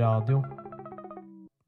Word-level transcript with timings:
Radio. 0.00 0.44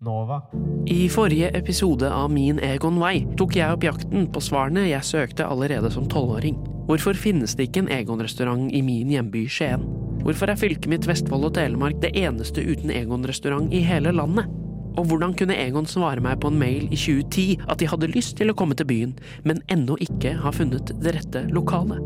Nova. 0.01 0.43
I 0.87 1.09
forrige 1.09 1.51
episode 1.59 2.09
av 2.11 2.31
Min 2.33 2.59
Egon 2.65 2.97
Vei 3.01 3.27
tok 3.37 3.59
jeg 3.59 3.75
opp 3.75 3.85
jakten 3.85 4.25
på 4.33 4.41
svarene 4.41 4.87
jeg 4.89 5.05
søkte 5.05 5.45
allerede 5.45 5.91
som 5.93 6.09
tolvåring. 6.09 6.57
Hvorfor 6.89 7.15
finnes 7.19 7.53
det 7.59 7.69
ikke 7.69 7.85
en 7.85 7.93
Egon-restaurant 7.93 8.73
i 8.73 8.81
min 8.83 9.13
hjemby 9.13 9.45
Skien? 9.53 9.85
Hvorfor 10.25 10.49
er 10.49 10.59
fylket 10.59 10.89
mitt 10.89 11.07
Vestfold 11.07 11.51
og 11.51 11.55
Telemark 11.59 12.01
det 12.01 12.15
eneste 12.19 12.65
uten 12.65 12.91
Egon-restaurant 12.95 13.69
i 13.69 13.85
hele 13.85 14.15
landet? 14.17 14.49
Og 14.97 15.13
hvordan 15.13 15.37
kunne 15.37 15.59
Egon 15.61 15.87
svare 15.89 16.25
meg 16.25 16.41
på 16.41 16.49
en 16.49 16.61
mail 16.63 16.89
i 16.89 16.97
2010 16.97 17.69
at 17.69 17.85
de 17.85 17.93
hadde 17.93 18.13
lyst 18.17 18.39
til 18.41 18.49
å 18.49 18.57
komme 18.57 18.77
til 18.79 18.89
byen, 18.89 19.17
men 19.45 19.61
ennå 19.69 20.01
ikke 20.01 20.39
har 20.41 20.57
funnet 20.57 20.97
det 21.05 21.19
rette 21.21 21.45
lokalet? 21.53 22.01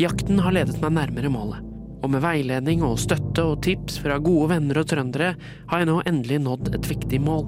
Jakten 0.00 0.40
har 0.40 0.56
ledet 0.56 0.80
meg 0.80 0.96
nærmere 0.96 1.28
målet, 1.32 1.60
og 2.00 2.08
med 2.16 2.24
veiledning 2.24 2.82
og 2.86 2.98
støtte 3.00 3.29
og 3.42 3.60
tips 3.64 3.98
fra 4.02 4.18
gode 4.22 4.50
venner 4.52 4.80
og 4.80 4.88
trøndere 4.90 5.34
har 5.70 5.82
jeg 5.82 5.88
nå 5.88 5.98
endelig 6.08 6.38
nådd 6.44 6.74
et 6.76 6.88
viktig 6.90 7.20
mål. 7.24 7.44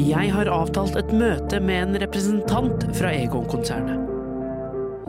Jeg 0.00 0.30
har 0.32 0.48
avtalt 0.50 0.96
et 0.98 1.12
møte 1.14 1.60
med 1.60 1.82
en 1.82 1.98
representant 2.02 2.86
fra 2.96 3.12
Egon-konsernet. 3.14 4.00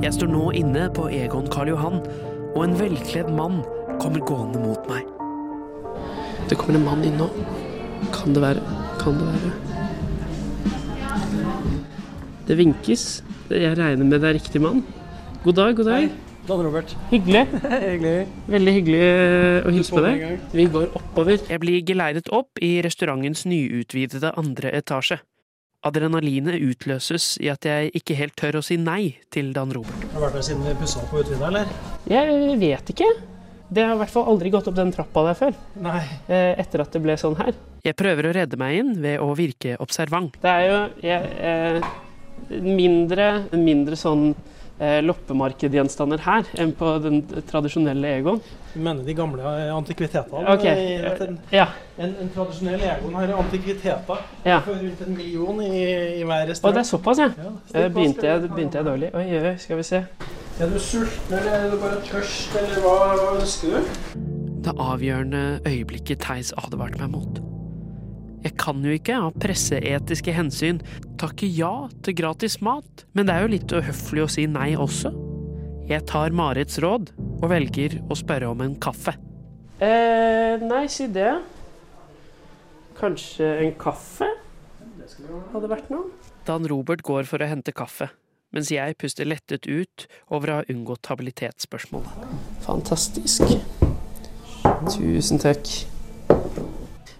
Jeg 0.03 0.11
står 0.17 0.27
nå 0.33 0.49
inne 0.59 0.89
på 0.95 1.07
Egon 1.13 1.47
Karl 1.51 1.71
Johan, 1.71 2.01
og 2.55 2.61
en 2.65 2.75
velkledd 2.79 3.29
mann 3.37 3.61
kommer 4.01 4.23
gående 4.27 4.59
mot 4.59 4.89
meg. 4.91 5.07
Det 6.49 6.57
kommer 6.59 6.77
en 6.79 6.87
mann 6.89 7.05
inn 7.07 7.17
nå. 7.21 7.29
Kan 8.13 8.35
det 8.35 8.43
være 8.43 8.61
Kan 8.99 9.17
det 9.17 9.25
være 9.31 9.53
Det 12.45 12.57
vinkes. 12.59 13.23
Jeg 13.49 13.77
regner 13.79 14.05
med 14.05 14.21
det 14.21 14.29
er 14.29 14.37
riktig 14.37 14.61
mann. 14.61 14.83
God 15.45 15.55
dag, 15.57 15.75
god 15.77 15.85
dag. 15.89 16.09
Dan 16.47 16.61
Robert. 16.65 16.91
Hyggelig. 17.11 17.45
Hyggelig. 17.89 18.15
Veldig 18.53 18.73
hyggelig 18.77 19.03
å 19.65 19.71
hilse 19.73 19.95
på 19.95 20.03
deg. 20.05 20.25
Vi 20.53 20.65
går 20.73 20.91
oppover. 20.99 21.39
Jeg 21.49 21.61
blir 21.63 21.79
geleidet 21.87 22.29
opp 22.33 22.61
i 22.61 22.75
restaurantens 22.85 23.45
nyutvidede 23.49 24.33
andre 24.37 24.71
etasje. 24.77 25.17
Adrenalinet 25.85 26.57
utløses 26.65 27.35
i 27.45 27.49
at 27.53 27.65
jeg 27.69 27.91
ikke 27.99 28.15
helt 28.17 28.33
tør 28.39 28.57
å 28.57 28.63
si 28.65 28.77
nei 28.81 29.15
til 29.33 29.51
Dan 29.53 29.73
Robert. 29.75 30.05
Har 30.13 30.17
du 30.17 30.25
vært 30.25 30.37
der 30.39 30.45
siden 30.47 30.63
vi 30.65 30.73
pussa 30.79 31.01
opp 31.03 31.11
på 31.13 31.21
utvida, 31.21 31.49
eller? 31.51 31.69
Jeg 32.09 32.55
vet 32.61 32.89
ikke. 32.95 33.09
Det 33.75 33.81
har 33.85 33.93
i 33.97 33.99
hvert 33.99 34.13
fall 34.13 34.25
aldri 34.29 34.49
gått 34.53 34.67
opp 34.69 34.77
den 34.77 34.91
trappa 34.93 35.23
der 35.27 35.37
før. 35.37 35.53
Nei. 35.81 35.99
eh, 36.29 36.53
Etter 36.61 36.81
at 36.85 36.93
det 36.93 37.01
ble 37.05 37.15
sånn 37.21 37.37
her. 37.41 37.53
Jeg 37.85 37.97
prøver 37.97 38.29
å 38.29 38.33
redde 38.37 38.57
meg 38.61 38.79
inn 38.81 38.91
ved 39.01 39.21
å 39.21 39.31
virke 39.37 39.75
observant. 39.81 40.37
Det 40.41 40.49
er 40.51 40.65
jo 40.69 40.79
jeg, 41.05 41.31
eh, 41.37 41.93
mindre, 42.65 43.29
mindre 43.57 43.97
sånn 43.99 44.31
eh, 44.33 44.54
loppemarkedgjenstander 44.79 46.19
her 46.25 46.43
enn 46.59 46.73
på 46.75 46.89
den 47.03 47.21
tradisjonelle 47.47 48.09
Egon. 48.17 48.41
Du 48.73 48.79
mener 48.83 49.05
de 49.07 49.13
gamle 49.15 49.39
eh, 49.43 49.69
antikvitetene? 49.75 50.43
Okay. 50.51 50.97
En, 51.27 51.37
Ja. 51.51 51.67
en, 51.97 52.15
en 52.21 52.29
tradisjonell 52.35 52.81
Egon 52.83 53.15
har 53.15 53.31
antikviteter 53.39 54.23
ja. 54.45 54.59
for 54.65 54.73
rundt 54.75 55.01
en 55.07 55.15
million 55.17 55.61
i, 55.63 56.19
i 56.19 56.23
hver 56.27 56.51
Og 56.61 56.73
det 56.75 56.83
er 56.83 56.89
såpass, 56.91 57.23
ja. 57.23 57.29
Ja, 57.37 57.51
Eh, 57.73 57.89
Begynte 57.91 58.27
jeg, 58.27 58.49
begynte 58.51 58.77
jeg 58.81 58.85
dårlig? 58.85 59.13
Oi, 59.15 59.25
oi, 59.31 59.43
oi, 59.53 59.55
skal 59.57 59.77
vi 59.77 59.83
se. 59.83 60.03
Er 60.59 60.69
du 60.71 60.79
sulten, 60.79 61.33
eller 61.39 61.51
er 61.51 61.71
du 61.71 61.77
bare 61.79 61.99
tørst, 62.07 62.55
eller 62.55 62.79
hva, 62.83 62.95
hva 63.19 63.33
ønsker 63.39 63.75
du? 63.75 64.21
Det 64.65 64.73
avgjørende 64.79 65.59
øyeblikket 65.67 66.19
Theis 66.23 66.53
advarte 66.57 66.99
meg 66.99 67.11
mot. 67.11 67.54
Jeg 68.45 68.53
kan 68.61 68.83
jo 68.85 68.93
ikke 68.93 69.15
av 69.17 69.37
presseetiske 69.41 70.33
hensyn 70.35 70.77
takke 71.17 71.47
ja 71.49 71.87
til 72.05 72.13
gratis 72.19 72.59
mat, 72.61 73.05
men 73.17 73.25
det 73.25 73.33
er 73.33 73.45
jo 73.45 73.53
litt 73.55 73.73
uhøflig 73.73 74.21
å 74.21 74.29
si 74.29 74.45
nei 74.45 74.75
også. 74.77 75.09
Jeg 75.89 76.05
tar 76.09 76.33
Marits 76.33 76.77
råd 76.81 77.09
og 77.17 77.47
velger 77.49 77.97
å 78.05 78.17
spørre 78.17 78.51
om 78.53 78.61
en 78.61 78.75
kaffe. 78.77 79.15
Eh, 79.81 80.61
nei, 80.61 80.83
si 80.93 81.07
det. 81.09 81.31
Kanskje 82.99 83.49
en 83.65 83.73
kaffe? 83.81 84.29
Hadde 85.55 85.71
vært 85.71 85.89
noe. 85.93 86.13
Dan 86.45 86.69
Robert 86.69 87.01
går 87.05 87.25
for 87.25 87.41
å 87.41 87.49
hente 87.49 87.73
kaffe, 87.73 88.11
mens 88.53 88.69
jeg 88.73 88.97
puster 89.01 89.25
lettet 89.25 89.65
ut 89.65 90.05
over 90.29 90.53
å 90.53 90.59
ha 90.59 90.69
unngått 90.69 91.09
habilitetsspørsmålet. 91.09 92.29
Fantastisk. 92.69 93.57
Tusen 94.93 95.41
takk. 95.41 95.73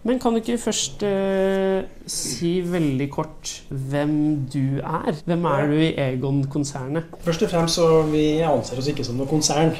Men 0.05 0.19
kan 0.21 0.35
du 0.35 0.38
ikke 0.41 0.59
først 0.61 1.01
uh, 1.01 1.81
si 2.05 2.59
veldig 2.69 3.07
kort 3.13 3.55
hvem 3.73 4.11
du 4.53 4.77
er? 4.85 5.17
Hvem 5.25 5.47
er 5.49 5.66
du 5.71 5.79
i 5.81 5.88
Egon-konsernet? 6.11 7.07
Først 7.25 7.41
og 7.47 7.49
fremst 7.49 7.79
så 7.79 7.88
vi 8.11 8.25
anser 8.45 8.77
oss 8.81 8.91
ikke 8.91 9.05
som 9.07 9.17
noe 9.17 9.25
konsern. 9.31 9.73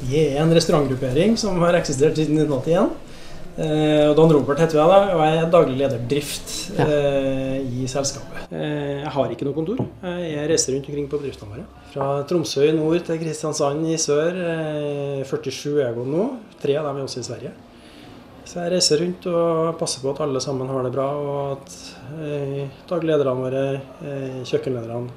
Vi 0.00 0.16
er 0.30 0.40
en 0.40 0.54
restaurantgruppering 0.56 1.36
som 1.38 1.60
har 1.60 1.76
eksistert 1.76 2.16
siden 2.16 2.40
1981. 2.40 3.06
Uh, 3.60 4.08
og 4.08 4.14
Dan 4.16 4.30
Robert 4.32 4.60
heter 4.62 4.78
jeg 4.78 4.88
da, 4.88 4.98
og 5.12 5.20
jeg 5.26 5.38
er 5.42 5.48
daglig 5.52 5.76
leder 5.82 6.04
drift 6.08 6.52
Ja. 6.78 6.84
eh, 6.86 7.56
i 7.82 7.84
selskapet. 7.90 8.46
Uh, 8.48 9.02
jeg 9.02 9.10
har 9.12 9.32
ikke 9.34 9.44
noe 9.44 9.56
kontor. 9.58 9.82
Eh, 10.06 10.20
Jeg 10.30 10.48
reiser 10.54 10.72
rundt 10.72 10.86
omkring 10.88 11.08
på 11.10 11.18
bedriftene 11.20 11.50
våre. 11.52 11.64
Fra 11.92 12.06
Tromsø 12.30 12.62
i 12.70 12.72
nord 12.76 13.02
til 13.04 13.18
Kristiansand 13.20 13.84
i 13.90 13.98
sør. 14.00 14.38
Eh, 14.40 15.24
47 15.28 15.82
Egon 15.90 16.08
nå. 16.14 16.28
Tre 16.62 16.78
av 16.80 16.86
dem 16.88 17.02
er 17.02 17.08
også 17.10 17.20
i 17.20 17.26
Sverige. 17.28 17.52
Jeg 18.50 18.70
reiser 18.72 18.98
rundt 18.98 19.26
og 19.30 19.76
passer 19.78 20.02
på 20.02 20.10
at 20.10 20.20
alle 20.24 20.40
sammen 20.42 20.70
har 20.70 20.82
det 20.82 20.90
bra, 20.94 21.06
og 21.14 21.40
at 21.54 21.74
eh, 22.18 22.64
daglederne 22.90 23.34
våre, 23.38 23.64
eh, 24.02 24.40
kjøkkenlederne, 24.48 25.12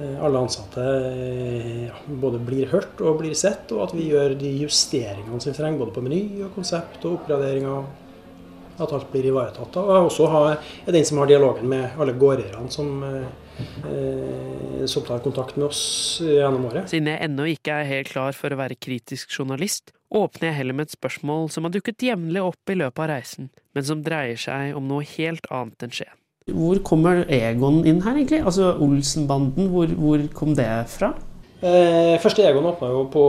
eh, 0.00 0.16
alle 0.18 0.40
ansatte 0.42 0.82
eh, 0.82 1.84
ja, 1.84 2.00
både 2.24 2.40
blir 2.42 2.72
hørt 2.72 2.98
og 3.04 3.20
blir 3.20 3.36
sett, 3.38 3.70
og 3.76 3.84
at 3.86 3.94
vi 3.94 4.08
gjør 4.10 4.34
de 4.40 4.50
justeringene 4.64 5.38
som 5.38 5.52
vi 5.52 5.58
trenger, 5.60 5.78
både 5.84 5.94
på 5.94 6.04
meny 6.08 6.22
og 6.48 6.50
konsept 6.56 7.04
og 7.04 7.20
oppgraderinger. 7.20 7.86
At 8.80 8.94
alt 8.96 9.10
blir 9.12 9.26
ivaretatt. 9.28 9.76
Og 9.76 9.90
jeg 9.92 10.04
også 10.08 10.26
har, 10.32 10.54
er 10.88 10.94
den 10.96 11.04
som 11.04 11.18
har 11.20 11.28
dialogen 11.28 11.68
med 11.68 11.98
alle 12.00 12.14
gårdeierne 12.16 12.72
som, 12.72 13.02
eh, 13.04 14.86
som 14.88 15.04
tar 15.04 15.20
kontakt 15.20 15.58
med 15.60 15.68
oss 15.68 15.82
gjennom 16.24 16.64
året. 16.70 16.88
Siden 16.90 17.12
jeg 17.12 17.20
ennå 17.28 17.46
ikke 17.52 17.76
er 17.76 17.90
helt 17.92 18.10
klar 18.10 18.32
for 18.34 18.50
å 18.50 18.58
være 18.58 18.80
kritisk 18.80 19.36
journalist, 19.36 19.92
åpner 20.10 20.50
jeg 20.50 20.58
heller 20.58 20.76
med 20.76 20.88
et 20.88 20.96
spørsmål 20.96 21.50
som 21.54 21.66
har 21.66 21.74
dukket 21.74 22.02
jevnlig 22.02 22.42
opp 22.42 22.72
i 22.72 22.78
løpet 22.78 23.04
av 23.04 23.10
reisen, 23.12 23.50
men 23.74 23.86
som 23.86 24.02
dreier 24.06 24.40
seg 24.40 24.76
om 24.78 24.88
noe 24.90 25.06
helt 25.16 25.46
annet 25.54 25.86
enn 25.86 25.94
Skien. 25.94 26.16
Hvor 26.50 26.80
kommer 26.82 27.22
Egon 27.30 27.84
inn 27.86 28.00
her, 28.02 28.16
egentlig? 28.16 28.40
Altså 28.42 28.72
Olsenbanden, 28.82 29.68
hvor, 29.70 29.92
hvor 30.00 30.24
kom 30.34 30.56
det 30.58 30.68
fra? 30.90 31.12
Eh, 31.60 32.16
første 32.22 32.40
Egon 32.48 32.64
åpna 32.70 32.88
jo 32.88 33.02
på 33.12 33.22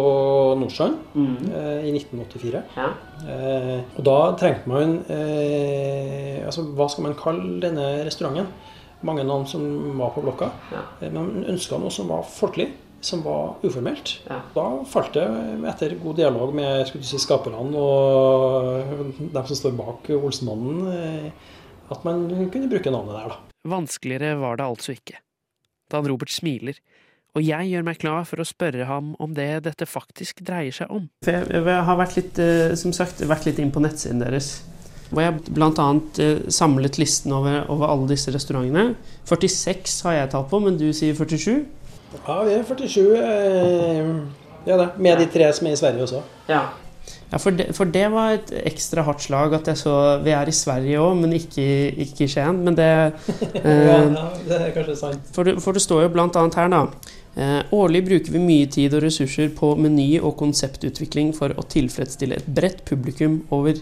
Nordstrand 0.55 1.17
eh, 1.51 1.87
i 1.89 1.91
1984. 1.91 2.61
Ja. 2.77 2.87
Eh, 3.27 3.79
og 3.97 4.05
da 4.07 4.17
trengte 4.39 4.71
man 4.71 5.01
eh, 5.11 6.39
altså, 6.47 6.63
Hva 6.77 6.87
skal 6.89 7.09
man 7.09 7.17
kalle 7.19 7.57
denne 7.65 7.89
restauranten? 8.07 8.47
Mange 9.03 9.25
navn 9.27 9.43
som 9.49 9.65
var 9.99 10.13
på 10.15 10.23
blokka. 10.23 10.47
Ja. 10.71 10.85
Eh, 11.01 11.11
men 11.11 11.19
man 11.19 11.49
ønska 11.51 11.81
noe 11.81 11.91
som 11.91 12.07
var 12.13 12.23
folkelig, 12.23 12.69
som 13.01 13.23
var 13.25 13.55
uformelt. 13.65 14.13
Ja. 14.29 14.39
Da 14.55 14.65
falt 14.87 15.15
det, 15.17 15.25
etter 15.71 15.97
god 16.01 16.19
dialog 16.21 16.53
med 16.55 16.85
skulle 16.87 17.03
du 17.03 17.09
si, 17.09 17.19
skaperne 17.21 17.57
og 17.77 19.03
dem 19.19 19.49
som 19.49 19.57
står 19.57 19.75
bak 19.77 20.11
Olsenmannen, 20.15 20.87
eh, 20.93 21.53
at 21.91 22.05
man 22.07 22.27
kunne 22.53 22.69
bruke 22.71 22.93
navnet 22.93 23.17
der. 23.17 23.33
da. 23.33 23.61
Vanskeligere 23.71 24.37
var 24.41 24.57
det 24.57 24.69
altså 24.69 24.95
ikke. 24.95 25.19
Dan 25.91 26.07
Robert 26.07 26.31
smiler, 26.31 26.77
og 27.35 27.43
jeg 27.47 27.69
gjør 27.71 27.85
meg 27.87 27.99
klar 27.99 28.25
for 28.27 28.43
å 28.43 28.47
spørre 28.47 28.87
ham 28.89 29.13
om 29.23 29.33
det 29.35 29.63
dette 29.67 29.87
faktisk 29.87 30.43
dreier 30.47 30.75
seg 30.75 30.91
om. 30.91 31.07
Jeg, 31.27 31.47
har 31.63 31.99
vært 31.99 32.17
litt, 32.19 32.39
eh, 32.39 32.75
som 32.79 32.93
sagt, 32.95 33.23
vært 33.27 33.47
litt 33.47 33.59
inn 33.59 33.71
på 33.71 33.83
nettsiden 33.83 34.23
deres, 34.23 34.59
hvor 35.11 35.25
jeg 35.25 35.39
annet 35.59 36.19
eh, 36.23 36.41
samlet 36.51 36.99
listen 36.99 37.33
over, 37.35 37.63
over 37.71 37.91
alle 37.91 38.09
disse 38.11 38.31
restaurantene. 38.31 38.95
46 39.27 40.01
har 40.07 40.17
jeg 40.17 40.31
tall 40.35 40.47
på, 40.51 40.59
men 40.63 40.79
du 40.79 40.89
sier 40.95 41.15
47? 41.15 41.63
Ja, 42.19 42.37
vi 42.43 42.53
er 42.53 42.63
47. 42.67 43.01
Eh, 43.17 44.13
ja, 44.67 44.77
da. 44.77 44.91
Med 44.97 45.19
de 45.21 45.27
tre 45.31 45.49
som 45.55 45.67
er 45.67 45.75
i 45.75 45.79
Sverige 45.79 46.05
også. 46.07 46.21
Ja. 46.49 46.65
Ja, 47.31 47.39
for 47.39 47.55
det, 47.55 47.69
for 47.75 47.87
det 47.87 48.03
var 48.11 48.35
et 48.35 48.51
ekstra 48.67 49.05
hardt 49.07 49.23
slag 49.23 49.53
at 49.55 49.69
jeg 49.71 49.79
så 49.79 49.93
Vi 50.23 50.33
er 50.35 50.49
i 50.51 50.53
Sverige 50.53 50.99
òg, 50.99 51.15
men 51.21 51.31
ikke, 51.37 51.63
ikke 52.05 52.25
i 52.25 52.29
Skien. 52.29 52.59
Men 52.65 52.75
det 52.77 52.87
Ja, 53.55 53.63
eh, 53.63 54.11
ja, 54.11 54.27
det 54.49 54.59
er 54.59 54.75
kanskje 54.75 54.97
sant. 54.99 55.31
For 55.35 55.47
for 55.63 55.77
det 55.77 55.83
står 55.85 56.05
jo 56.05 56.13
blant 56.13 56.35
annet 56.39 56.59
her, 56.59 56.69
da. 56.71 56.83
Eh, 57.31 57.57
årlig 57.71 58.03
bruker 58.09 58.35
vi 58.35 58.43
mye 58.43 58.67
tid 58.67 58.93
og 58.97 59.05
ressurser 59.05 59.49
på 59.55 59.71
meny- 59.79 60.19
og 60.19 60.35
konseptutvikling 60.41 61.31
for 61.37 61.55
å 61.55 61.63
tilfredsstille 61.63 62.41
et 62.41 62.47
bredt 62.51 62.83
publikum 62.85 63.41
over 63.55 63.79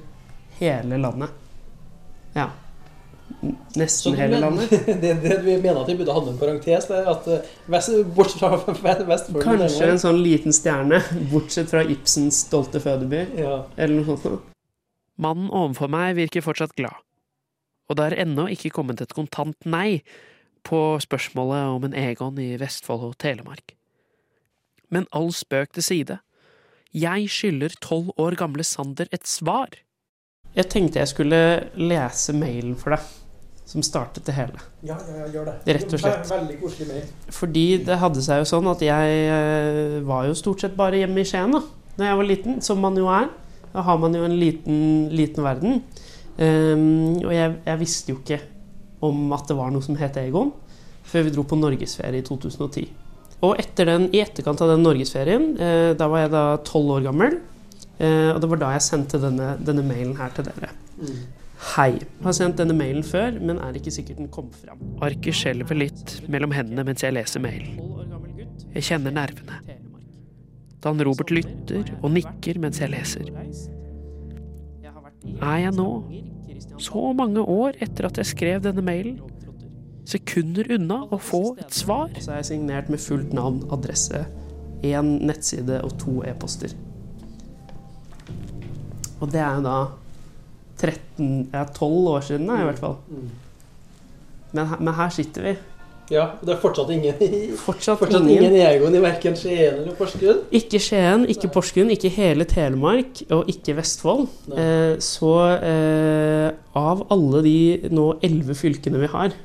hele 0.59 1.01
landet. 1.01 1.33
Ja. 2.35 2.51
Nesten 3.79 4.13
du 4.13 4.19
hele 4.19 4.39
landet. 4.41 4.69
det, 5.01 5.13
det 5.23 5.37
vi 5.45 5.55
mener 5.61 5.81
at 5.81 5.89
vi 5.89 5.95
burde 5.99 6.15
hatt 6.15 6.29
en 6.31 6.39
parentes, 6.39 6.87
det 6.89 6.97
er 6.97 7.09
at 7.11 7.27
eh, 7.31 7.51
vest, 7.71 7.93
bortsett 8.15 8.41
fra 8.41 8.95
Vestfold 9.07 9.45
Kanskje 9.45 9.91
en 9.93 10.01
sånn 10.01 10.21
liten 10.23 10.55
stjerne, 10.55 11.01
bortsett 11.33 11.71
fra 11.71 11.83
Ibsens 11.85 12.43
stolte 12.47 12.81
fødeby, 12.83 13.25
ja. 13.39 13.61
eller 13.77 14.01
noe 14.01 14.17
sånt. 14.19 14.49
Mannen 15.19 15.51
overfor 15.51 15.91
meg 15.91 16.15
virker 16.19 16.43
fortsatt 16.43 16.75
glad, 16.79 16.95
og 17.89 17.99
det 17.99 18.09
er 18.09 18.21
ennå 18.25 18.47
ikke 18.53 18.73
kommet 18.75 19.01
et 19.03 19.15
kontant 19.15 19.57
nei 19.67 20.01
på 20.67 20.79
spørsmålet 21.01 21.75
om 21.75 21.87
en 21.87 21.95
Egon 21.97 22.39
i 22.41 22.53
Vestfold 22.59 23.05
og 23.11 23.19
Telemark. 23.21 23.75
Men 24.89 25.07
all 25.15 25.31
spøk 25.35 25.75
til 25.77 25.85
side. 25.85 26.19
Jeg 26.95 27.29
skylder 27.29 27.75
tolv 27.83 28.09
år 28.17 28.35
gamle 28.39 28.65
Sander 28.65 29.07
et 29.13 29.27
svar. 29.29 29.69
Jeg 30.55 30.69
tenkte 30.73 30.97
jeg 30.97 31.11
skulle 31.11 31.41
lese 31.77 32.33
mailen 32.33 32.73
for 32.79 32.95
deg, 32.95 33.09
som 33.69 33.83
startet 33.85 34.25
det 34.25 34.33
hele. 34.33 34.61
Ja, 34.81 34.97
ja, 34.97 35.27
gjør 35.29 35.51
det. 35.51 35.57
Rett 35.77 35.91
og 35.93 36.01
slett. 36.01 36.23
Veldig 36.31 36.55
koselig 36.61 36.87
mail. 36.89 37.09
Fordi 37.35 37.65
det 37.85 37.99
hadde 38.01 38.23
seg 38.25 38.41
jo 38.41 38.47
sånn 38.49 38.69
at 38.71 38.81
jeg 38.81 39.19
eh, 39.29 39.99
var 40.07 40.25
jo 40.25 40.37
stort 40.37 40.63
sett 40.63 40.77
bare 40.79 41.03
hjemme 41.03 41.21
i 41.21 41.27
Skien 41.29 41.53
da 41.53 41.61
når 41.99 42.07
jeg 42.07 42.19
var 42.19 42.27
liten, 42.29 42.61
som 42.63 42.79
man 42.79 42.97
jo 42.97 43.09
er. 43.11 43.27
Da 43.73 43.83
har 43.85 43.99
man 43.99 44.15
jo 44.15 44.23
en 44.25 44.37
liten, 44.39 44.79
liten 45.11 45.43
verden. 45.45 45.81
Um, 46.39 47.19
og 47.25 47.33
jeg, 47.35 47.57
jeg 47.65 47.79
visste 47.81 48.13
jo 48.13 48.21
ikke 48.21 48.39
om 49.03 49.33
at 49.35 49.49
det 49.51 49.57
var 49.59 49.73
noe 49.73 49.83
som 49.83 49.97
het 49.99 50.15
Egon, 50.21 50.53
før 51.07 51.25
vi 51.27 51.33
dro 51.35 51.43
på 51.47 51.59
norgesferie 51.59 52.23
i 52.23 52.25
2010. 52.25 52.87
Og 53.47 53.59
etter 53.59 53.87
den, 53.87 54.07
i 54.15 54.21
etterkant 54.23 54.63
av 54.63 54.73
den 54.73 54.83
norgesferien, 54.83 55.51
eh, 55.59 55.91
da 55.99 56.07
var 56.11 56.25
jeg 56.25 56.31
da 56.33 56.43
tolv 56.67 56.97
år 56.97 57.05
gammel, 57.07 57.37
eh, 57.99 58.31
og 58.33 58.41
det 58.43 58.49
var 58.51 58.61
da 58.63 58.71
jeg 58.75 58.87
sendte 58.87 59.21
denne, 59.23 59.53
denne 59.63 59.85
mailen 59.87 60.17
her 60.19 60.33
til 60.35 60.47
dere. 60.49 60.71
Hei. 61.59 61.99
Har 62.23 62.35
sendt 62.35 62.59
denne 62.61 62.75
mailen 62.77 63.03
før, 63.03 63.35
men 63.43 63.59
er 63.59 63.75
ikke 63.75 63.91
sikkert 63.91 64.21
den 64.21 64.29
kom 64.31 64.47
fram. 64.55 64.79
Arket 65.03 65.35
skjelver 65.35 65.75
litt 65.75 66.15
mellom 66.31 66.53
hendene 66.55 66.85
mens 66.87 67.03
jeg 67.03 67.15
leser 67.17 67.43
mailen. 67.43 67.75
Jeg 68.71 68.85
kjenner 68.87 69.15
nervene. 69.15 69.59
Dan 70.79 71.03
Robert 71.03 71.33
lytter 71.35 71.91
og 71.99 72.13
nikker 72.15 72.61
mens 72.63 72.79
jeg 72.79 72.93
leser. 72.93 73.33
Er 75.39 75.57
jeg 75.65 75.75
nå, 75.75 75.89
så 76.79 77.11
mange 77.15 77.43
år 77.43 77.75
etter 77.83 78.07
at 78.07 78.21
jeg 78.21 78.31
skrev 78.31 78.63
denne 78.63 78.83
mailen, 78.85 79.19
sekunder 80.07 80.71
unna 80.79 81.03
å 81.11 81.19
få 81.19 81.43
et 81.59 81.75
svar? 81.75 82.07
Så 82.23 82.31
er 82.31 82.39
jeg 82.39 82.53
signert 82.53 82.87
med 82.89 83.03
fullt 83.03 83.35
navn, 83.35 83.65
adresse, 83.75 84.23
én 84.79 85.17
nettside 85.27 85.83
og 85.83 85.97
to 85.99 86.21
e-poster. 86.23 86.71
Og 89.19 89.27
det 89.33 89.43
er 89.43 89.59
jo 89.59 89.65
da 89.67 89.79
13, 90.79 91.49
ja 91.53 91.65
12 91.75 92.07
år 92.15 92.21
siden, 92.29 92.47
da, 92.47 92.61
i 92.61 92.67
hvert 92.69 92.79
fall. 92.79 92.95
Men, 94.53 94.65
her- 94.71 94.79
men 94.81 94.93
her 94.97 95.09
sitter 95.13 95.41
vi. 95.49 95.57
Ja, 96.09 96.23
og 96.39 96.47
det 96.47 96.55
er 96.55 96.61
fortsatt 96.63 96.89
ingen, 96.89 97.13
Fortsatt, 97.61 97.99
fortsatt 97.99 98.23
ingen. 98.25 98.47
ingen 98.47 98.55
Egon 98.65 98.95
i 98.97 99.01
verken 99.03 99.35
Skien 99.37 99.75
eller 99.83 99.93
Porsgrunn. 99.93 100.39
Ikke 100.57 100.79
Skien, 100.81 101.27
ikke 101.29 101.51
Porsgrunn, 101.53 101.91
ikke 101.93 102.09
hele 102.15 102.47
Telemark 102.49 103.21
og 103.29 103.45
ikke 103.53 103.75
Vestfold. 103.77 104.23
Eh, 104.57 104.95
så 105.05 105.33
eh, 105.61 106.47
av 106.81 107.03
alle 107.13 107.43
de 107.45 107.53
nå 107.93 108.07
elleve 108.25 108.55
fylkene 108.57 109.03
vi 109.03 109.11
har, 109.13 109.35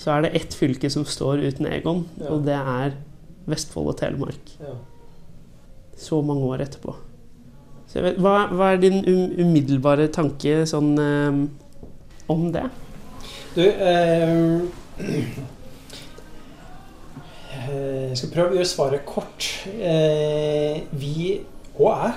så 0.00 0.14
er 0.16 0.24
det 0.24 0.32
ett 0.40 0.56
fylke 0.56 0.88
som 0.92 1.04
står 1.04 1.44
uten 1.50 1.68
Egon, 1.68 2.06
Ja. 2.22 2.30
og 2.32 2.46
det 2.48 2.56
er 2.56 2.96
Vestfold 3.52 3.92
og 3.92 3.98
Telemark. 4.00 4.56
Ja. 4.64 4.72
Så 6.00 6.22
mange 6.24 6.48
år 6.48 6.64
etterpå. 6.64 6.96
Hva, 8.20 8.34
hva 8.52 8.72
er 8.72 8.82
din 8.82 9.00
um, 9.04 9.30
umiddelbare 9.46 10.08
tanke 10.14 10.64
sånn 10.68 10.94
um, 10.98 11.42
om 12.32 12.48
det? 12.54 12.66
Du, 13.56 13.62
eh, 13.62 14.28
eh, 17.56 18.04
jeg 18.10 18.18
skal 18.20 18.32
prøve 18.34 18.52
å 18.52 18.58
gjøre 18.58 18.68
svaret 18.68 19.06
kort. 19.08 19.50
Eh, 19.76 20.82
vi, 20.92 21.40
og 21.78 21.86
jeg, 21.90 22.16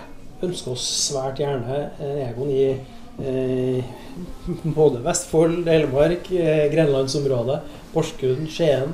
ønsker 0.50 0.72
oss 0.72 0.86
svært 1.10 1.40
gjerne 1.42 1.90
Egon 2.00 2.52
i 2.54 2.64
eh, 2.72 3.84
både 4.80 5.04
Vestfold, 5.06 5.64
Telemark, 5.68 6.32
eh, 6.32 6.66
Grenlandsområdet, 6.74 7.62
Porsgrunn, 7.94 8.48
Skien. 8.52 8.94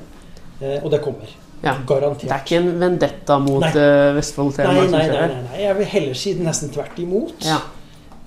Eh, 0.61 0.79
og 0.81 0.91
det 0.93 1.01
kommer. 1.05 1.33
Ja. 1.65 1.73
Garantert. 1.88 2.27
Det 2.29 2.35
er 2.35 2.44
ikke 2.44 2.59
en 2.62 2.75
vendetta 2.81 3.39
mot 3.41 3.63
Nei. 3.63 3.71
eh, 3.81 4.12
Vestfold 4.15 4.53
Telemark 4.53 4.91
nei, 4.94 5.07
nei, 5.09 5.17
nei, 5.17 5.39
nei. 5.47 5.63
Jeg 5.63 5.77
vil 5.79 5.89
heller 5.95 6.19
si 6.21 6.35
nesten 6.38 6.71
tvert 6.75 7.01
imot. 7.01 7.47
Ja. 7.47 7.57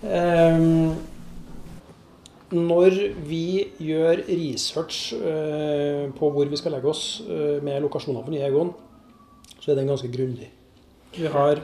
Um, 0.02 0.96
når 2.54 2.96
vi 3.28 3.44
gjør 3.84 4.22
research 4.26 5.14
uh, 5.18 6.08
på 6.16 6.30
hvor 6.34 6.50
vi 6.50 6.58
skal 6.58 6.74
legge 6.74 6.90
oss 6.90 7.20
uh, 7.28 7.58
med 7.62 7.82
lokasjoner 7.84 8.24
på 8.26 8.34
nye 8.34 8.46
Egon, 8.48 8.72
så 9.58 9.72
er 9.72 9.80
den 9.80 9.90
ganske 9.90 10.10
grundig. 10.10 10.50
Vi 11.14 11.30
har 11.30 11.60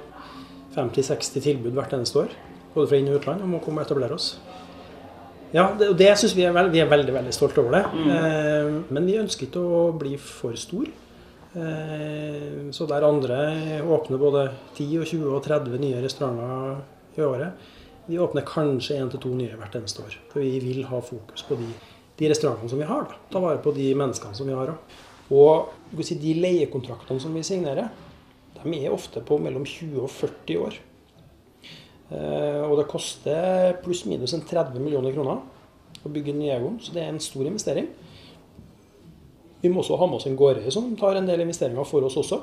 50-60 0.77 1.41
tilbud 1.41 1.75
hvert 1.75 1.95
eneste 1.97 2.25
år, 2.25 2.35
både 2.75 2.91
fra 2.91 2.99
inn- 3.01 3.11
og 3.11 3.21
utland, 3.21 3.43
om 3.47 3.57
å 3.57 3.63
komme 3.65 3.83
og 3.83 3.89
etablere 3.89 4.19
oss. 4.19 4.35
Ja, 5.55 5.69
det, 5.79 5.93
og 5.93 5.99
det 5.99 6.11
syns 6.19 6.35
vi 6.35 6.43
er, 6.43 6.55
veld, 6.55 6.73
vi 6.75 6.83
er 6.83 6.91
veldig 6.91 7.15
veldig 7.15 7.33
stolte 7.35 7.63
over 7.63 7.77
det. 7.77 7.83
Ehm, 8.11 8.79
men 8.91 9.05
vi 9.07 9.21
ønsker 9.21 9.47
ikke 9.47 9.63
å 9.63 9.83
bli 9.95 10.17
for 10.19 10.57
stor. 10.59 10.89
Eh, 11.55 12.71
Så 12.75 12.87
der 12.91 13.07
andre 13.07 13.83
åpner 13.87 14.19
både 14.19 14.49
10 14.75 14.99
og 14.99 15.07
20 15.07 15.35
og 15.37 15.43
30 15.45 15.79
nye 15.79 16.03
restauranter 16.03 16.81
i 17.17 17.23
året, 17.23 17.53
vi 18.07 18.19
åpner 18.19 18.45
kanskje 18.45 18.99
én 18.99 19.11
til 19.11 19.21
to 19.23 19.31
nye 19.33 19.57
hvert 19.57 19.77
eneste 19.79 20.03
år. 20.03 20.17
For 20.33 20.43
vi 20.43 20.59
vil 20.61 20.85
ha 20.91 21.01
fokus 21.01 21.45
på 21.47 21.57
de, 21.57 21.69
de 22.19 22.31
restaurantene 22.31 22.69
som 22.69 22.81
vi 22.83 22.89
har. 22.89 23.07
Da. 23.09 23.21
Ta 23.31 23.41
vare 23.41 23.63
på 23.63 23.73
de 23.77 23.95
menneskene 23.95 24.35
som 24.37 24.51
vi 24.51 24.57
har. 24.57 24.73
da. 24.73 24.75
Og 25.33 25.71
si, 26.05 26.19
de 26.21 26.35
leiekontraktene 26.37 27.23
som 27.23 27.33
vi 27.33 27.45
signerer, 27.47 27.89
de 28.59 28.75
er 28.81 28.93
ofte 28.93 29.23
på 29.25 29.39
mellom 29.41 29.65
20 29.65 30.03
og 30.03 30.11
40 30.11 30.61
år. 30.67 30.77
Eh, 32.11 32.61
og 32.67 32.77
det 32.81 32.91
koster 32.91 33.79
pluss-minus 33.85 34.35
en 34.37 34.45
30 34.45 34.83
millioner 34.83 35.15
kroner 35.15 35.41
å 36.05 36.13
bygge 36.13 36.35
en 36.35 36.43
ny 36.43 36.51
Egon, 36.53 36.77
så 36.83 36.93
det 36.93 37.05
er 37.05 37.15
en 37.15 37.23
stor 37.23 37.47
investering. 37.49 37.89
Vi 39.65 39.71
må 39.73 39.81
også 39.81 39.97
ha 39.97 40.07
med 40.11 40.19
oss 40.19 40.29
en 40.29 40.37
gårdeier 40.37 40.75
som 40.75 40.91
tar 41.01 41.17
en 41.17 41.29
del 41.29 41.41
investeringer 41.41 41.89
for 41.89 42.05
oss 42.05 42.19
også. 42.21 42.43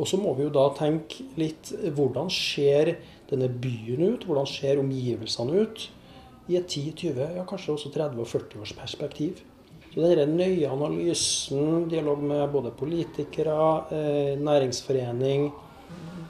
Og 0.00 0.08
så 0.08 0.16
må 0.16 0.32
vi 0.38 0.46
jo 0.46 0.52
da 0.54 0.70
tenke 0.72 1.26
litt 1.36 1.74
hvordan 1.92 2.30
ser 2.32 2.94
denne 3.28 3.50
byen 3.52 4.14
ut? 4.14 4.24
Hvordan 4.24 4.48
ser 4.48 4.80
omgivelsene 4.80 5.60
ut 5.60 5.84
i 6.48 6.56
et 6.56 6.64
10-20, 6.72 7.36
ja 7.36 7.44
kanskje 7.46 7.74
også 7.74 7.92
30- 7.92 8.24
og 8.24 8.30
40 8.30 8.64
års 8.64 8.72
perspektiv? 8.78 9.44
Så 9.90 10.00
denne 10.00 10.24
nøye 10.32 10.70
analysen, 10.70 11.84
dialog 11.90 12.24
med 12.24 12.46
både 12.54 12.72
politikere, 12.78 13.60
eh, 13.92 14.32
næringsforening, 14.40 15.50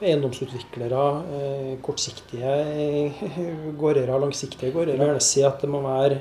eiendomsutviklere, 0.01 1.07
eh, 1.39 1.73
kortsiktige 1.85 2.51
eh, 2.51 3.25
gårdeiere, 3.79 4.19
langsiktige 4.19 4.73
gårdeiere. 4.73 4.97
Jeg 4.97 4.99
vil 4.99 5.11
gjerne 5.13 5.27
si 5.31 5.43
at 5.45 5.61
det 5.61 5.69
må 5.69 5.85
være 5.85 6.19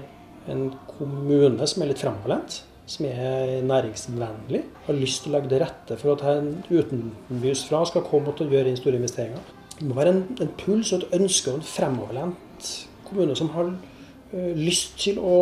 en 0.52 0.68
kommune 0.98 1.66
som 1.66 1.82
er 1.82 1.90
litt 1.90 2.02
fremoverlent, 2.04 2.62
som 2.90 3.06
er 3.06 3.60
næringsvennlig, 3.66 4.64
har 4.86 4.98
lyst 4.98 5.22
til 5.22 5.30
å 5.30 5.36
legge 5.36 5.52
til 5.52 5.62
rette 5.62 5.98
for 6.00 6.16
at 6.16 6.24
en 6.26 6.50
utenbys 6.70 7.62
fra 7.68 7.84
skal 7.86 8.02
komme 8.06 8.34
å 8.34 8.50
gjøre 8.50 8.74
store 8.78 8.98
investeringer. 8.98 9.56
Det 9.78 9.86
må 9.88 9.96
være 9.96 10.16
en, 10.16 10.24
en 10.42 10.52
puls 10.60 10.90
og 10.92 11.04
et 11.04 11.20
ønske 11.20 11.52
og 11.52 11.60
en 11.60 11.66
fremoverlent 11.70 12.70
kommune 13.06 13.36
som 13.38 13.50
har 13.54 13.70
eh, 13.70 14.52
lyst 14.58 14.98
til 15.00 15.20
å, 15.22 15.36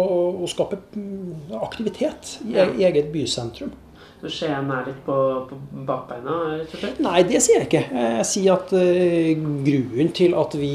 å 0.44 0.48
skape 0.50 0.78
mm, 0.94 1.56
aktivitet 1.62 2.36
i 2.46 2.58
e- 2.60 2.70
eget 2.86 3.10
bysentrum. 3.14 3.72
Så 4.18 4.30
Skien 4.34 4.70
er 4.74 4.86
litt 4.88 5.02
på, 5.06 5.16
på 5.48 5.56
bakbeina, 5.86 6.38
rett 6.58 6.72
og 6.74 6.80
slett? 6.82 7.02
Nei, 7.04 7.20
det 7.26 7.40
sier 7.44 7.62
jeg 7.62 7.68
ikke. 7.68 7.84
Jeg 8.02 8.24
sier 8.28 8.56
at 8.58 8.72
eh, 8.76 9.34
grunnen 9.66 10.10
til 10.14 10.34
at 10.38 10.56
vi 10.58 10.72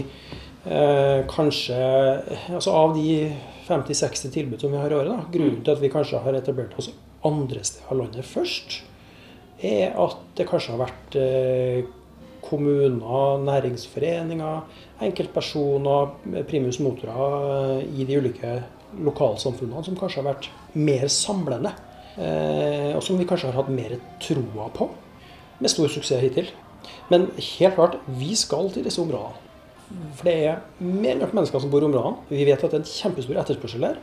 eh, 0.00 1.18
kanskje 1.28 1.76
Altså 2.56 2.72
av 2.72 2.96
de 2.96 3.20
50-60 3.66 4.32
tilbud 4.34 4.62
som 4.62 4.72
vi 4.72 4.80
har 4.80 4.92
i 4.92 4.98
året, 4.98 5.12
da, 5.12 5.30
grunnen 5.32 5.62
til 5.64 5.74
at 5.74 5.82
vi 5.82 5.92
kanskje 5.92 6.22
har 6.22 6.38
etablert 6.38 6.76
oss 6.78 6.92
andre 7.26 7.64
steder 7.66 7.90
av 7.90 8.00
landet 8.00 8.28
først, 8.28 8.80
er 9.64 9.96
at 9.98 10.18
det 10.36 10.46
kanskje 10.48 10.74
har 10.74 10.82
vært 10.84 11.16
eh, 11.18 11.86
kommuner, 12.46 13.40
næringsforeninger, 13.42 14.82
enkeltpersoner, 15.06 16.12
primus 16.48 16.78
motorer 16.84 17.80
eh, 17.80 17.86
i 18.00 18.06
de 18.06 18.20
ulike 18.20 18.52
lokalsamfunnene 19.06 19.84
som 19.84 19.96
kanskje 19.98 20.22
har 20.22 20.28
vært 20.30 20.50
mer 20.76 21.08
samlende. 21.12 21.72
Eh, 22.16 22.92
og 22.96 23.02
som 23.04 23.18
vi 23.18 23.26
kanskje 23.28 23.50
har 23.50 23.58
hatt 23.60 23.72
mer 23.72 23.96
troa 24.22 24.70
på 24.76 24.88
med 25.60 25.72
stor 25.72 25.90
suksess 25.92 26.22
hittil. 26.22 26.52
Men 27.10 27.30
helt 27.34 27.76
klart, 27.76 27.98
vi 28.06 28.34
skal 28.38 28.70
til 28.72 28.86
disse 28.86 29.02
områdene. 29.02 29.45
For 29.86 30.26
det 30.26 30.34
er 30.48 30.62
mer 30.82 31.18
nok 31.20 31.34
mennesker 31.36 31.62
som 31.62 31.70
bor 31.70 31.84
i 31.84 31.86
områdene. 31.86 32.26
Vi 32.32 32.44
vet 32.48 32.58
at 32.58 32.72
det 32.72 32.80
er 32.80 32.82
en 32.82 32.90
kjempestor 32.90 33.38
etterspørsel 33.42 33.84
der. 33.86 34.00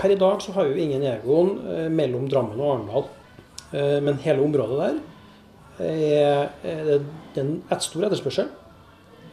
Per 0.00 0.10
i 0.10 0.18
dag 0.18 0.40
så 0.42 0.54
har 0.56 0.70
vi 0.70 0.84
ingen 0.86 1.04
Egon 1.06 1.58
eh, 1.70 1.88
mellom 1.92 2.26
Drammen 2.30 2.60
og 2.60 2.70
Arendal. 2.72 3.08
Eh, 3.76 3.98
men 4.04 4.20
hele 4.24 4.42
området 4.44 4.78
der 4.80 5.02
er, 5.84 6.52
det 6.62 7.42
en 7.42 7.58
stor 7.82 8.06
etterspørsel. 8.08 8.48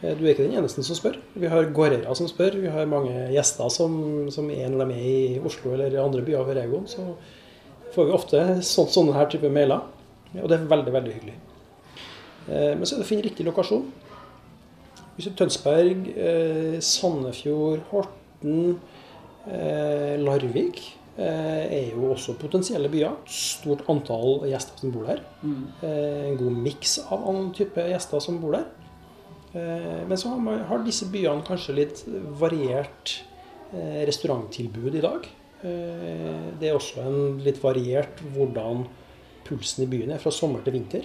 Eh, 0.02 0.12
Du 0.18 0.26
er 0.26 0.34
ikke 0.34 0.44
den 0.44 0.58
eneste 0.60 0.84
som 0.84 0.98
spør. 0.98 1.16
Vi 1.34 1.48
har 1.50 1.72
gårdeiere 1.72 2.14
som 2.18 2.28
spør. 2.28 2.58
Vi 2.60 2.70
har 2.70 2.90
mange 2.90 3.30
gjester 3.32 3.72
som, 3.72 4.28
som 4.34 4.50
er 4.52 4.68
når 4.68 4.92
de 4.92 4.98
er 4.98 5.08
i 5.08 5.40
Oslo 5.40 5.72
eller 5.72 5.94
i 5.94 6.02
andre 6.02 6.24
byer 6.26 6.44
over 6.44 6.60
Egon. 6.60 6.84
Så 6.90 7.06
får 7.96 8.10
vi 8.10 8.18
ofte 8.18 8.44
sånn, 8.60 8.92
sånne 8.92 9.16
her 9.16 9.32
type 9.32 9.48
mailer. 9.48 9.88
Og 10.36 10.46
det 10.48 10.60
er 10.60 10.68
veldig, 10.68 10.92
veldig 10.92 11.16
hyggelig. 11.16 11.34
Men 12.48 12.80
så 12.88 12.96
er 12.96 13.02
det 13.02 13.04
å 13.04 13.08
finne 13.10 13.24
riktig 13.26 13.44
lokasjon. 13.46 13.84
Tønsberg, 15.20 16.08
eh, 16.16 16.80
Sandefjord, 16.80 17.82
Horten, 17.90 18.78
eh, 19.46 20.16
Larvik 20.18 20.80
eh, 21.18 21.66
er 21.68 21.90
jo 21.92 22.12
også 22.14 22.38
potensielle 22.40 22.88
byer. 22.88 23.18
Stort 23.26 23.84
antall 23.88 24.46
gjester 24.48 24.78
som 24.80 24.92
bor 24.94 25.04
der. 25.10 25.20
Eh, 25.82 26.30
en 26.30 26.38
god 26.40 26.56
miks 26.64 26.98
av 27.10 27.28
annen 27.28 27.52
type 27.52 27.76
gjester 27.76 28.20
som 28.24 28.40
bor 28.40 28.56
der. 28.56 28.64
Eh, 29.52 30.00
men 30.08 30.16
så 30.16 30.32
har, 30.32 30.40
man, 30.40 30.64
har 30.64 30.82
disse 30.84 31.10
byene 31.12 31.44
kanskje 31.44 31.76
litt 31.76 32.04
variert 32.40 33.18
eh, 33.74 34.06
restauranttilbud 34.08 34.96
i 34.96 35.04
dag. 35.04 35.28
Eh, 35.62 36.56
det 36.58 36.70
er 36.70 36.78
også 36.78 37.04
en 37.04 37.38
litt 37.44 37.60
variert 37.62 38.22
hvordan 38.32 38.86
pulsen 39.44 39.84
i 39.84 39.90
byen 39.90 40.14
er 40.14 40.22
fra 40.22 40.32
sommer 40.32 40.64
til 40.64 40.78
vinter. 40.78 41.04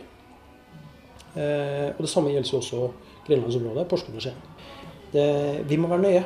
Eh, 1.35 1.91
og 1.91 2.01
Det 2.01 2.09
samme 2.09 2.31
gjelder 2.31 2.57
også 2.61 2.87
Grenlandsområdet, 3.27 3.87
Porsgrunn 3.91 4.19
og 4.19 4.25
Skien. 4.25 5.67
Vi 5.67 5.77
må 5.79 5.87
være 5.91 6.03
nøye. 6.03 6.25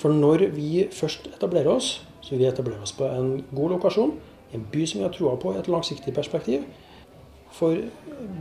For 0.00 0.12
når 0.12 0.48
vi 0.52 0.86
først 0.92 1.28
etablerer 1.32 1.70
oss, 1.72 2.02
så 2.20 2.34
vil 2.34 2.42
vi 2.42 2.48
etablere 2.48 2.82
oss 2.82 2.92
på 2.96 3.06
en 3.08 3.38
god 3.54 3.76
lokasjon, 3.76 4.14
en 4.54 4.66
by 4.72 4.86
som 4.86 5.00
vi 5.00 5.06
har 5.06 5.12
troa 5.14 5.36
på 5.40 5.52
i 5.54 5.58
et 5.60 5.68
langsiktig 5.70 6.14
perspektiv. 6.16 6.64
For 7.54 7.78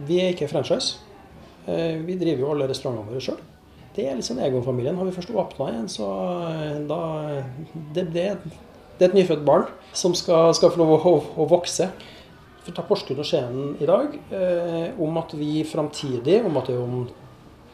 vi 0.08 0.20
er 0.20 0.34
ikke 0.34 0.50
franchise. 0.52 1.00
Eh, 1.68 2.00
Vi 2.06 2.18
driver 2.20 2.40
jo 2.44 2.52
alle 2.52 2.68
restaurantene 2.70 3.12
våre 3.12 3.24
sjøl. 3.24 3.40
Det 3.96 4.08
er 4.10 4.18
litt 4.18 4.26
sånn 4.26 4.42
Egon-familien. 4.42 4.98
Har 4.98 5.06
vi 5.06 5.16
først 5.16 5.32
åpna 5.32 5.70
igjen, 5.72 5.90
så 5.92 6.08
eh, 6.50 6.80
da 6.90 7.00
det, 7.94 8.08
det, 8.14 8.26
det 8.98 9.06
er 9.06 9.12
et 9.12 9.18
nyfødt 9.20 9.46
barn 9.46 9.68
som 9.94 10.16
skal, 10.18 10.54
skal 10.58 10.74
få 10.74 10.82
lov 10.82 10.96
å, 10.98 11.16
å 11.44 11.48
vokse. 11.50 11.92
For 12.64 12.72
å 12.72 12.78
ta 12.78 12.86
Porsgrunn 12.88 13.22
og 13.22 13.28
Skien 13.28 13.76
i 13.84 13.88
dag, 13.90 14.16
eh, 14.34 14.90
om 15.04 15.20
at 15.22 15.36
vi 15.38 15.62
framtidig, 15.68 16.42
om 16.48 16.58
at 16.58 16.72
det 16.72 16.78
er 16.78 16.84
om 16.84 17.04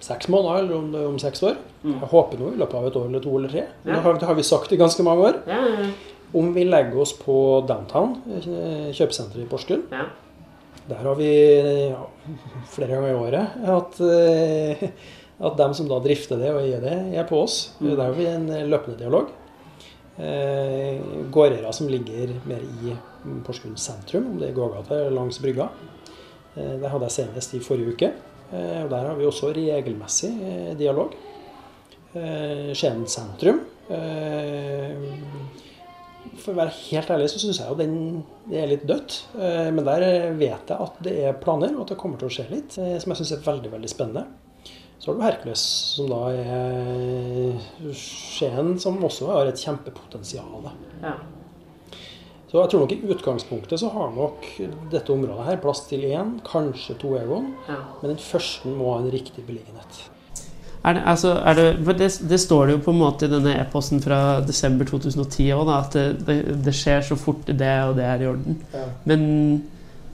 seks 0.04 0.30
måneder 0.32 0.64
eller 0.64 0.76
om 0.78 0.96
om 1.14 1.20
seks 1.20 1.44
år 1.44 1.58
Jeg 1.84 2.10
håper 2.12 2.40
nå 2.40 2.54
i 2.54 2.60
løpet 2.60 2.76
av 2.80 2.88
et 2.88 2.96
år 3.00 3.06
eller 3.08 3.24
to 3.24 3.36
eller 3.38 3.50
tre. 3.50 3.66
Ja. 3.86 3.94
Det, 3.94 4.00
har, 4.06 4.18
det 4.20 4.28
har 4.28 4.36
vi 4.36 4.44
sagt 4.44 4.72
i 4.72 4.80
ganske 4.80 5.04
mange 5.04 5.28
år. 5.30 5.38
Ja, 5.48 5.60
ja, 5.68 5.90
Om 6.34 6.54
vi 6.54 6.64
legger 6.66 7.00
oss 7.02 7.14
på 7.18 7.66
downtown, 7.68 8.18
eh, 8.36 8.92
kjøpesenteret 8.94 9.46
i 9.46 9.50
Porsgrunn. 9.50 9.86
ja. 9.92 10.08
Der 10.90 11.04
har 11.06 11.16
vi 11.16 11.30
flere 12.74 12.96
ganger 12.96 13.12
i 13.12 13.14
året 13.14 13.48
at, 13.76 14.00
eh, 14.02 14.90
at 15.46 15.58
dem 15.58 15.74
som 15.78 15.88
da 15.88 16.00
drifter 16.02 16.40
det 16.42 16.50
og 16.50 16.64
gir 16.66 16.82
det, 16.82 16.96
er 17.14 17.28
på 17.30 17.44
oss. 17.44 17.76
Mm. 17.80 17.92
Der 17.96 18.04
har 18.04 18.16
vi 18.18 18.26
en 18.26 18.48
løpende 18.70 18.98
dialog. 18.98 19.30
Gårder 21.32 21.72
som 21.72 21.88
ligger 21.88 22.34
mer 22.50 22.60
i 22.60 22.96
Porsgrunn 23.46 23.78
sentrum, 23.78 24.32
om 24.34 24.40
det 24.40 24.50
er 24.50 24.58
gågata 24.58 24.98
eller 24.98 25.16
langs 25.16 25.40
brygga. 25.40 25.70
Eh, 26.56 26.76
det 26.82 26.90
hadde 26.90 27.08
jeg 27.08 27.16
senest 27.20 27.54
i 27.54 27.62
forrige 27.64 27.94
uke. 27.94 28.12
Eh, 28.52 28.84
og 28.84 28.90
Der 28.90 29.08
har 29.10 29.18
vi 29.18 29.28
også 29.30 29.52
regelmessig 29.56 30.32
eh, 30.42 30.72
dialog. 30.80 31.14
Eh, 32.14 32.72
Skien 32.78 33.06
sentrum. 33.10 33.62
For 36.40 36.54
å 36.54 36.60
være 36.60 36.74
helt 36.76 37.10
ærlig 37.12 37.30
så 37.32 37.40
syns 37.42 37.58
jeg 37.60 37.72
jo 37.72 37.78
den 37.80 37.96
det 38.50 38.60
er 38.62 38.70
litt 38.70 38.86
dødt. 38.88 39.16
Men 39.34 39.82
der 39.86 40.04
vet 40.38 40.70
jeg 40.70 40.86
at 40.86 41.00
det 41.04 41.16
er 41.26 41.40
planer, 41.42 41.74
og 41.74 41.84
at 41.84 41.96
det 41.96 41.98
kommer 42.02 42.22
til 42.22 42.30
å 42.30 42.36
skje 42.36 42.46
litt. 42.52 42.78
Som 42.78 43.12
jeg 43.14 43.20
syns 43.20 43.34
er 43.34 43.42
veldig, 43.48 43.72
veldig 43.74 43.90
spennende. 43.90 44.28
Så 45.00 45.10
har 45.10 45.18
du 45.18 45.26
Hercules, 45.26 45.64
som 45.96 46.12
da 46.12 46.22
er 46.38 47.92
Skien, 47.98 48.76
som 48.80 49.02
også 49.10 49.32
har 49.34 49.50
et 49.50 49.66
kjempepotensial. 49.66 50.70
ja. 51.02 51.18
Så 52.50 52.58
jeg 52.58 52.70
tror 52.72 52.82
nok 52.82 52.94
i 52.96 53.02
utgangspunktet 53.14 53.80
så 53.80 53.90
har 53.94 54.14
nok 54.16 54.48
dette 54.90 55.14
området 55.14 55.46
her 55.46 55.60
plass 55.62 55.84
til 55.86 56.08
én, 56.10 56.40
kanskje 56.48 56.96
to 56.98 57.14
Egon. 57.20 57.52
ja. 57.68 57.84
Men 58.02 58.16
den 58.16 58.24
første 58.24 58.72
må 58.74 58.96
ha 58.96 59.04
en 59.04 59.12
riktig 59.14 59.46
beliggenhet. 59.46 60.00
Er 60.84 60.96
det, 60.96 61.02
altså, 61.06 61.34
er 61.46 61.54
det, 61.54 61.66
for 61.86 61.94
det, 62.00 62.08
det 62.30 62.40
står 62.40 62.66
det 62.66 62.74
jo 62.78 62.84
på 62.86 62.92
en 62.96 63.02
måte 63.02 63.28
i 63.28 63.32
denne 63.32 63.52
e-posten 63.60 64.00
fra 64.02 64.40
desember 64.48 64.88
2010 64.88 65.50
òg, 65.58 65.72
at 65.76 65.98
det, 65.98 66.06
det, 66.26 66.38
det 66.66 66.74
skjer 66.74 67.04
så 67.04 67.18
fort 67.20 67.44
det 67.46 67.74
og 67.84 67.98
det 68.00 68.06
er 68.08 68.24
i 68.24 68.30
orden. 68.32 68.62
Ja. 68.74 68.86
Men, 69.12 69.26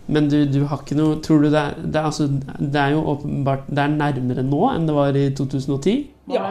men 0.07 0.29
du, 0.29 0.39
du 0.49 0.63
har 0.65 0.81
ikke 0.81 0.97
noe 0.97 1.21
Tror 1.25 1.45
du 1.45 1.47
det 1.53 1.61
er 1.61 1.77
det, 1.77 1.95
er 1.95 2.09
altså, 2.09 2.27
det 2.59 2.77
er 2.77 2.91
jo 2.93 2.99
åpenbart 3.09 3.63
Det 3.65 3.81
er 3.81 3.93
nærmere 3.95 4.43
nå 4.45 4.59
enn 4.69 4.85
det 4.85 4.93
var 4.93 5.17
i 5.17 5.23
2010? 5.33 5.95
Ja. 6.33 6.43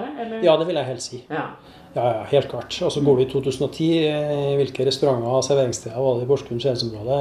Ja, 0.43 0.57
det 0.59 0.67
vil 0.67 0.79
jeg 0.79 0.89
helt 0.89 1.05
si. 1.05 1.21
ja. 1.31 1.51
Ja, 1.95 2.05
ja, 2.11 2.23
helt 2.33 2.49
klart. 2.51 2.75
Og 2.83 2.91
så 2.91 3.03
Går 3.05 3.17
du 3.21 3.23
i 3.23 3.29
2010, 3.31 3.91
eh, 4.09 4.55
hvilke 4.59 4.87
restauranter 4.89 5.31
og 5.31 5.45
serveringssteder 5.47 6.01
var 6.03 6.17
det 6.19 6.27
i 6.27 6.31
Porsgrunn 6.31 6.63
Skiensområdet? 6.63 7.21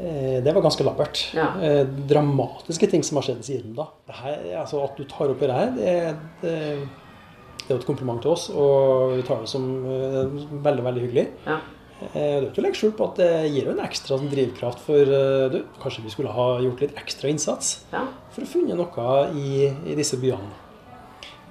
Eh, 0.00 0.40
Det 0.44 0.54
var 0.54 0.62
ganske 0.62 0.84
lappert. 0.86 1.34
Ja. 1.34 1.48
Eh, 1.60 1.84
Dramatiske 2.08 2.88
ting 2.90 3.02
som 3.02 3.18
har 3.18 3.26
skjedd 3.26 3.42
siden 3.44 3.74
da. 3.74 3.88
Det 4.06 4.14
her, 4.14 4.38
altså 4.62 4.84
At 4.84 4.96
du 4.96 5.04
tar 5.04 5.28
opp 5.34 5.40
det 5.40 5.50
her, 5.50 5.74
det, 5.74 6.16
det, 6.42 6.54
det 7.66 7.68
er 7.68 7.74
jo 7.74 7.80
et 7.82 7.86
kompliment 7.90 8.22
til 8.22 8.30
oss. 8.30 8.48
Og 8.54 9.16
vi 9.18 9.26
tar 9.26 9.42
det 9.42 9.50
som 9.50 9.66
veldig, 10.62 10.86
veldig 10.86 11.04
hyggelig. 11.08 11.26
Ja. 11.46 11.58
Det 12.00 12.16
er 12.16 12.46
ikke 12.46 12.62
å 12.62 12.64
legge 12.64 12.78
skjul 12.80 12.94
på 12.96 13.10
at 13.10 13.18
det 13.20 13.50
gir 13.52 13.66
jo 13.66 13.74
en 13.74 13.84
ekstra 13.84 14.16
sånn 14.16 14.30
drivkraft 14.32 14.80
for 14.86 15.04
du, 15.52 15.58
Kanskje 15.82 16.06
vi 16.06 16.14
skulle 16.14 16.32
ha 16.32 16.46
gjort 16.64 16.80
litt 16.80 16.96
ekstra 16.96 17.28
innsats 17.28 17.82
ja. 17.92 18.06
for 18.32 18.46
å 18.46 18.48
finne 18.48 18.78
noe 18.78 19.10
i, 19.36 19.66
i 19.68 19.98
disse 19.98 20.16
byene. 20.16 20.48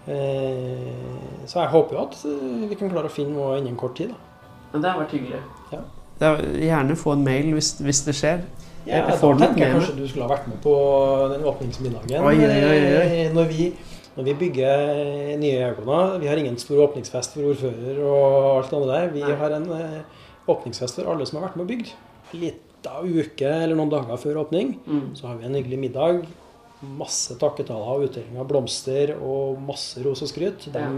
Eh, 0.08 1.46
så 1.50 1.60
jeg 1.64 1.70
håper 1.74 1.96
jo 1.98 2.04
at 2.08 2.16
eh, 2.26 2.68
vi 2.70 2.76
kan 2.80 2.90
klare 2.92 3.10
å 3.10 3.14
finne 3.14 3.36
noe 3.36 3.58
innen 3.60 3.76
kort 3.80 3.96
tid. 4.00 4.10
Da. 4.14 4.48
Men 4.74 4.82
det 4.86 4.92
har 4.94 5.02
vært 5.04 5.14
hyggelig. 5.18 5.42
Ja. 5.74 5.82
Det 6.20 6.28
er, 6.30 6.42
gjerne 6.70 6.96
få 7.00 7.14
en 7.16 7.24
mail 7.26 7.52
hvis, 7.56 7.74
hvis 7.84 8.02
det 8.08 8.16
skjer. 8.18 8.42
Ja, 8.88 9.04
Jeg 9.04 9.20
da 9.22 9.34
tenker 9.38 9.60
jeg 9.66 9.74
kanskje 9.76 9.96
du 10.00 10.06
skulle 10.08 10.26
ha 10.26 10.32
vært 10.32 10.48
med 10.50 10.60
på 10.64 10.74
den 11.34 11.44
åpningsmiddagen. 11.52 12.24
Oi, 12.26 12.36
oi, 12.38 12.48
oi, 12.48 12.80
oi. 13.02 13.10
eh, 13.26 13.34
Når, 13.36 13.50
vi, 13.52 13.68
når 14.16 14.28
vi 14.30 14.34
bygger 14.46 15.38
nye 15.42 15.60
Egoner. 15.68 16.16
Vi 16.24 16.28
har 16.32 16.42
ingen 16.42 16.58
stor 16.62 16.82
åpningsfest 16.88 17.36
for 17.38 17.52
ordfører 17.52 18.00
og 18.08 18.64
alt 18.64 18.74
det 18.74 18.82
der. 18.94 19.12
Vi 19.14 19.24
Nei. 19.28 19.36
har 19.44 19.58
en 19.60 19.70
åpningsfest 20.50 21.00
for 21.02 21.12
alle 21.14 21.28
som 21.30 21.40
har 21.40 21.50
vært 21.50 21.60
med 21.60 21.68
og 21.68 21.72
bygd. 21.76 21.94
Litt 22.40 22.88
av 22.90 23.04
uke 23.06 23.50
eller 23.50 23.76
noen 23.76 23.92
dager 23.92 24.18
før 24.22 24.38
åpning 24.46 24.78
Mm. 24.88 25.10
så 25.20 25.28
har 25.28 25.36
vi 25.38 25.46
en 25.50 25.56
hyggelig 25.60 25.80
middag. 25.80 26.22
Masse 26.80 27.36
takketaler 27.40 27.98
og 27.98 28.06
utdeling 28.08 28.40
av 28.40 28.48
blomster 28.48 29.12
og 29.18 29.60
masse 29.62 30.00
ros 30.06 30.24
og 30.24 30.32
skryt. 30.32 30.70
Ja. 30.74 30.90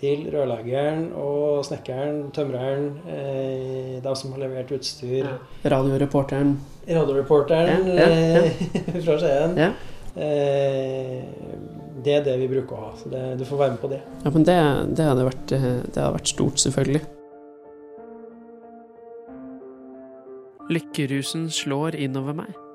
til 0.00 0.22
rørleggeren 0.32 1.10
og 1.12 1.60
snekkeren, 1.66 2.30
tømreren, 2.32 2.86
eh, 3.04 3.98
de 4.00 4.14
som 4.16 4.32
har 4.32 4.40
levert 4.46 4.70
utstyr. 4.72 5.26
Ja. 5.26 5.34
Radioreporteren. 5.74 6.54
Radioreporteren 6.88 7.86
Ja, 7.98 8.06
ja, 8.08 8.40
fra 9.04 9.18
Skien. 9.20 9.58
Ja. 9.60 9.72
Eh, 10.16 11.20
det 12.00 12.14
er 12.14 12.24
det 12.24 12.38
vi 12.40 12.48
bruker 12.48 12.76
å 12.76 12.86
ha. 12.86 12.90
Så 12.96 13.12
det, 13.12 13.22
du 13.38 13.44
får 13.44 13.60
være 13.60 13.74
med 13.76 13.82
på 13.82 13.92
det. 13.92 14.00
Ja, 14.24 14.32
men 14.32 14.48
det, 14.48 14.56
det, 14.96 15.08
hadde 15.10 15.28
vært, 15.28 15.52
eh, 15.52 15.68
det 15.84 16.00
hadde 16.00 16.16
vært 16.16 16.32
stort, 16.32 16.62
selvfølgelig. 16.64 17.04
Lykkerusen 20.70 21.48
slår 21.52 21.98
innover 21.98 22.40
meg. 22.44 22.69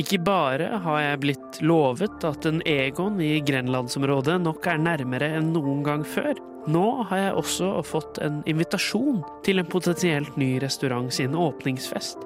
Ikke 0.00 0.18
bare 0.26 0.80
har 0.82 1.00
jeg 1.04 1.18
blitt 1.22 1.58
lovet 1.62 2.24
at 2.26 2.46
en 2.48 2.58
Egon 2.66 3.20
i 3.22 3.36
grenlandsområdet 3.46 4.40
nok 4.42 4.66
er 4.66 4.80
nærmere 4.82 5.28
enn 5.38 5.52
noen 5.54 5.84
gang 5.86 6.02
før. 6.02 6.34
Nå 6.66 6.86
har 7.10 7.20
jeg 7.20 7.36
også 7.38 7.68
fått 7.86 8.18
en 8.24 8.40
invitasjon 8.50 9.20
til 9.46 9.62
en 9.62 9.68
potensielt 9.70 10.34
ny 10.40 10.56
restaurant 10.64 11.12
sin 11.14 11.36
åpningsfest. 11.38 12.24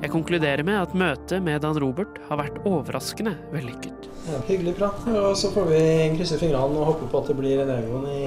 Jeg 0.00 0.12
konkluderer 0.14 0.64
med 0.64 0.78
at 0.80 0.96
møtet 0.96 1.44
med 1.44 1.60
Dan 1.60 1.76
Robert 1.82 2.16
har 2.30 2.40
vært 2.40 2.56
overraskende 2.64 3.34
vellykket. 3.52 4.08
Ja, 4.30 4.40
hyggelig 4.48 4.78
prat. 4.80 5.04
Og 5.12 5.36
så 5.36 5.52
får 5.52 5.68
vi 5.74 5.82
krysse 6.16 6.40
fingrene 6.40 6.80
og 6.80 6.94
håpe 6.94 7.10
på 7.10 7.20
at 7.20 7.28
det 7.28 7.36
blir 7.36 7.60
en 7.66 7.74
Egon 7.76 8.08
i, 8.08 8.24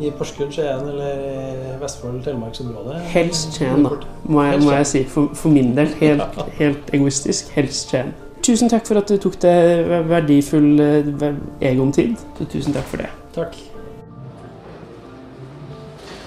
i 0.00 0.10
Porsgrunn, 0.16 0.52
Skien 0.52 0.88
eller 0.88 1.76
Vestfold-Telemarksområdet. 1.80 3.00
Helst 3.12 3.58
Skien, 3.58 3.84
da, 3.84 3.96
må 4.24 4.44
jeg, 4.46 4.62
må 4.62 4.72
jeg 4.72 4.86
si. 4.86 5.02
For, 5.08 5.32
for 5.36 5.52
min 5.52 5.74
del. 5.76 5.90
Helt, 6.00 6.38
helt 6.60 6.94
egoistisk. 6.94 7.52
Helst 7.56 7.92
Skien. 7.92 8.14
Tusen 8.42 8.72
takk 8.72 8.88
for 8.88 8.98
at 8.98 9.10
du 9.10 9.20
tok 9.22 9.36
deg 9.42 9.92
verdifull 10.10 10.80
eh, 10.82 11.28
Egon-tid. 11.68 12.16
Tusen 12.40 12.74
takk 12.74 12.88
for 12.90 13.04
det. 13.04 13.10
Takk. 13.36 13.58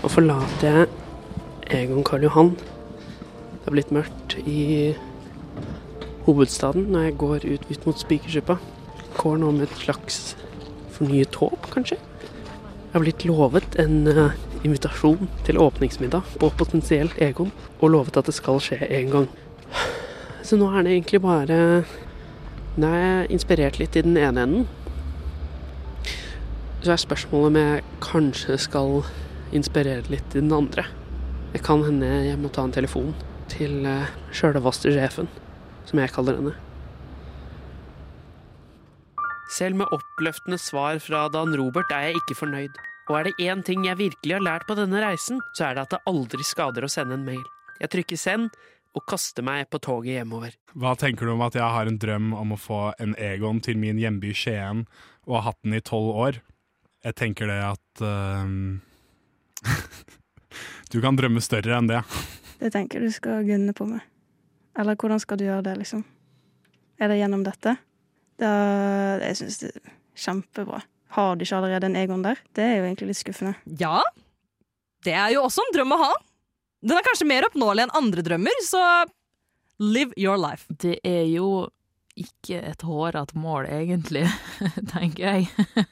Nå 0.03 0.11
forlater 0.13 0.85
jeg 0.85 1.83
Egon 1.83 2.05
Karl 2.07 2.23
Johan. 2.27 2.53
Det 2.55 3.65
har 3.65 3.75
blitt 3.75 3.91
mørkt 3.91 4.37
i 4.45 4.93
hovedstaden 6.27 6.87
når 6.93 7.07
jeg 7.07 7.17
går 7.17 7.47
ut, 7.49 7.69
ut 7.71 7.87
mot 7.89 7.99
Spikersuppa. 7.99 8.59
Går 9.17 9.39
nå 9.41 9.51
med 9.57 9.67
et 9.67 9.79
slags 9.81 10.35
fornyet 10.95 11.35
håp, 11.41 11.67
kanskje. 11.73 11.97
Jeg 12.95 13.01
har 13.01 13.09
blitt 13.09 13.23
lovet 13.27 13.73
en 13.81 14.07
eh, 14.07 14.35
invitasjon 14.63 15.25
til 15.43 15.57
åpningsmiddag 15.59 16.29
på 16.39 16.47
potensielt 16.55 17.17
Egon, 17.19 17.49
og 17.81 17.89
lovet 17.91 18.15
at 18.15 18.29
det 18.29 18.35
skal 18.37 18.61
skje 18.63 18.77
en 18.87 19.09
gang. 19.11 19.25
Så 20.47 20.55
nå 20.55 20.69
er 20.71 20.85
det 20.87 20.93
egentlig 20.93 21.19
bare 21.25 21.57
Nå 22.79 22.87
er 22.87 23.03
jeg 23.03 23.35
inspirert 23.35 23.81
litt 23.81 23.99
i 23.99 24.05
den 24.05 24.15
ene 24.15 24.45
enden. 24.47 24.63
Så 26.85 26.95
er 26.95 27.03
spørsmålet 27.03 27.51
om 27.51 27.59
jeg 27.59 27.83
kanskje 28.07 28.55
skal 28.63 28.95
inspirere 29.51 30.07
litt 30.07 30.31
i 30.31 30.39
den 30.39 30.55
andre. 30.55 30.87
Det 31.51 31.65
kan 31.67 31.83
hende 31.83 32.13
jeg 32.29 32.39
må 32.39 32.47
ta 32.47 32.63
en 32.63 32.77
telefon 32.79 33.11
til 33.51 33.81
uh, 33.83 34.07
sjølvaste 34.31 34.95
sjefen, 34.95 35.27
som 35.83 35.99
jeg 35.99 36.15
kaller 36.15 36.39
henne. 36.39 36.55
Selv 39.55 39.77
med 39.79 39.91
oppløftende 39.95 40.57
svar 40.59 40.97
fra 40.99 41.29
Dan 41.31 41.53
Robert 41.55 41.91
er 41.95 42.09
jeg 42.09 42.19
ikke 42.19 42.35
fornøyd. 42.41 42.79
Og 43.07 43.19
er 43.19 43.27
det 43.27 43.45
én 43.45 43.61
ting 43.63 43.85
jeg 43.85 44.01
virkelig 44.01 44.33
har 44.35 44.43
lært 44.43 44.65
på 44.67 44.75
denne 44.75 44.99
reisen, 44.99 45.39
så 45.55 45.69
er 45.69 45.77
det 45.77 45.85
at 45.85 45.93
det 45.93 46.01
aldri 46.11 46.43
skader 46.43 46.83
å 46.83 46.89
sende 46.91 47.15
en 47.15 47.23
mail. 47.23 47.43
Jeg 47.79 47.93
trykker 47.93 48.19
send, 48.19 48.49
og 48.95 49.03
kaster 49.11 49.43
meg 49.43 49.69
på 49.71 49.79
toget 49.83 50.17
hjemover. 50.17 50.55
Hva 50.75 50.95
tenker 50.99 51.27
du 51.27 51.33
om 51.33 51.43
at 51.43 51.55
jeg 51.55 51.67
har 51.67 51.87
en 51.87 51.99
drøm 51.99 52.33
om 52.35 52.53
å 52.55 52.59
få 52.59 52.81
en 53.03 53.15
Egon 53.19 53.59
til 53.63 53.79
min 53.79 53.99
hjemby 53.99 54.33
Skien, 54.35 54.85
og 55.27 55.37
har 55.39 55.47
hatt 55.49 55.61
den 55.63 55.75
i 55.75 55.83
tolv 55.83 56.11
år? 56.25 56.41
Jeg 57.05 57.19
tenker 57.19 57.51
det 57.51 57.59
at 57.63 58.03
uh, 58.03 58.47
Du 60.91 61.01
kan 61.03 61.15
drømme 61.19 61.43
større 61.43 61.79
enn 61.79 61.91
det. 61.91 62.03
Det 62.59 62.71
tenker 62.75 63.03
du 63.03 63.11
skal 63.11 63.43
gunne 63.47 63.75
på 63.75 63.87
med. 63.87 64.03
Eller 64.79 64.99
hvordan 64.99 65.19
skal 65.23 65.39
du 65.39 65.47
gjøre 65.47 65.63
det, 65.69 65.79
liksom? 65.83 66.03
Er 66.99 67.11
det 67.11 67.19
gjennom 67.19 67.43
dette? 67.43 67.75
Da, 68.41 68.51
jeg 69.23 69.39
syns 69.39 69.61
det 69.61 69.71
er 69.71 69.93
kjempebra. 70.25 70.81
Har 71.15 71.35
du 71.35 71.45
ikke 71.45 71.59
allerede 71.59 71.87
en 71.87 71.97
Egon 71.99 72.25
der? 72.25 72.39
Det 72.55 72.63
er 72.65 72.77
jo 72.79 72.87
egentlig 72.89 73.13
litt 73.13 73.21
skuffende. 73.21 73.55
Ja, 73.79 74.01
det 75.05 75.13
er 75.15 75.29
jo 75.35 75.45
også 75.45 75.63
en 75.63 75.75
drøm 75.75 75.93
å 75.95 76.01
ha. 76.01 76.11
Den 76.85 76.97
er 76.97 77.05
kanskje 77.05 77.29
mer 77.29 77.47
oppnåelig 77.47 77.85
enn 77.85 77.95
andre 77.97 78.25
drømmer, 78.25 78.59
så 78.65 78.81
live 79.81 80.13
your 80.19 80.37
life. 80.41 80.67
Det 80.69 80.97
er 81.05 81.23
jo 81.29 81.67
ikke 82.15 82.61
et 82.63 82.83
hårete 82.85 83.37
mål, 83.39 83.67
egentlig, 83.71 84.25
tenker 84.93 85.35
jeg. 85.35 85.85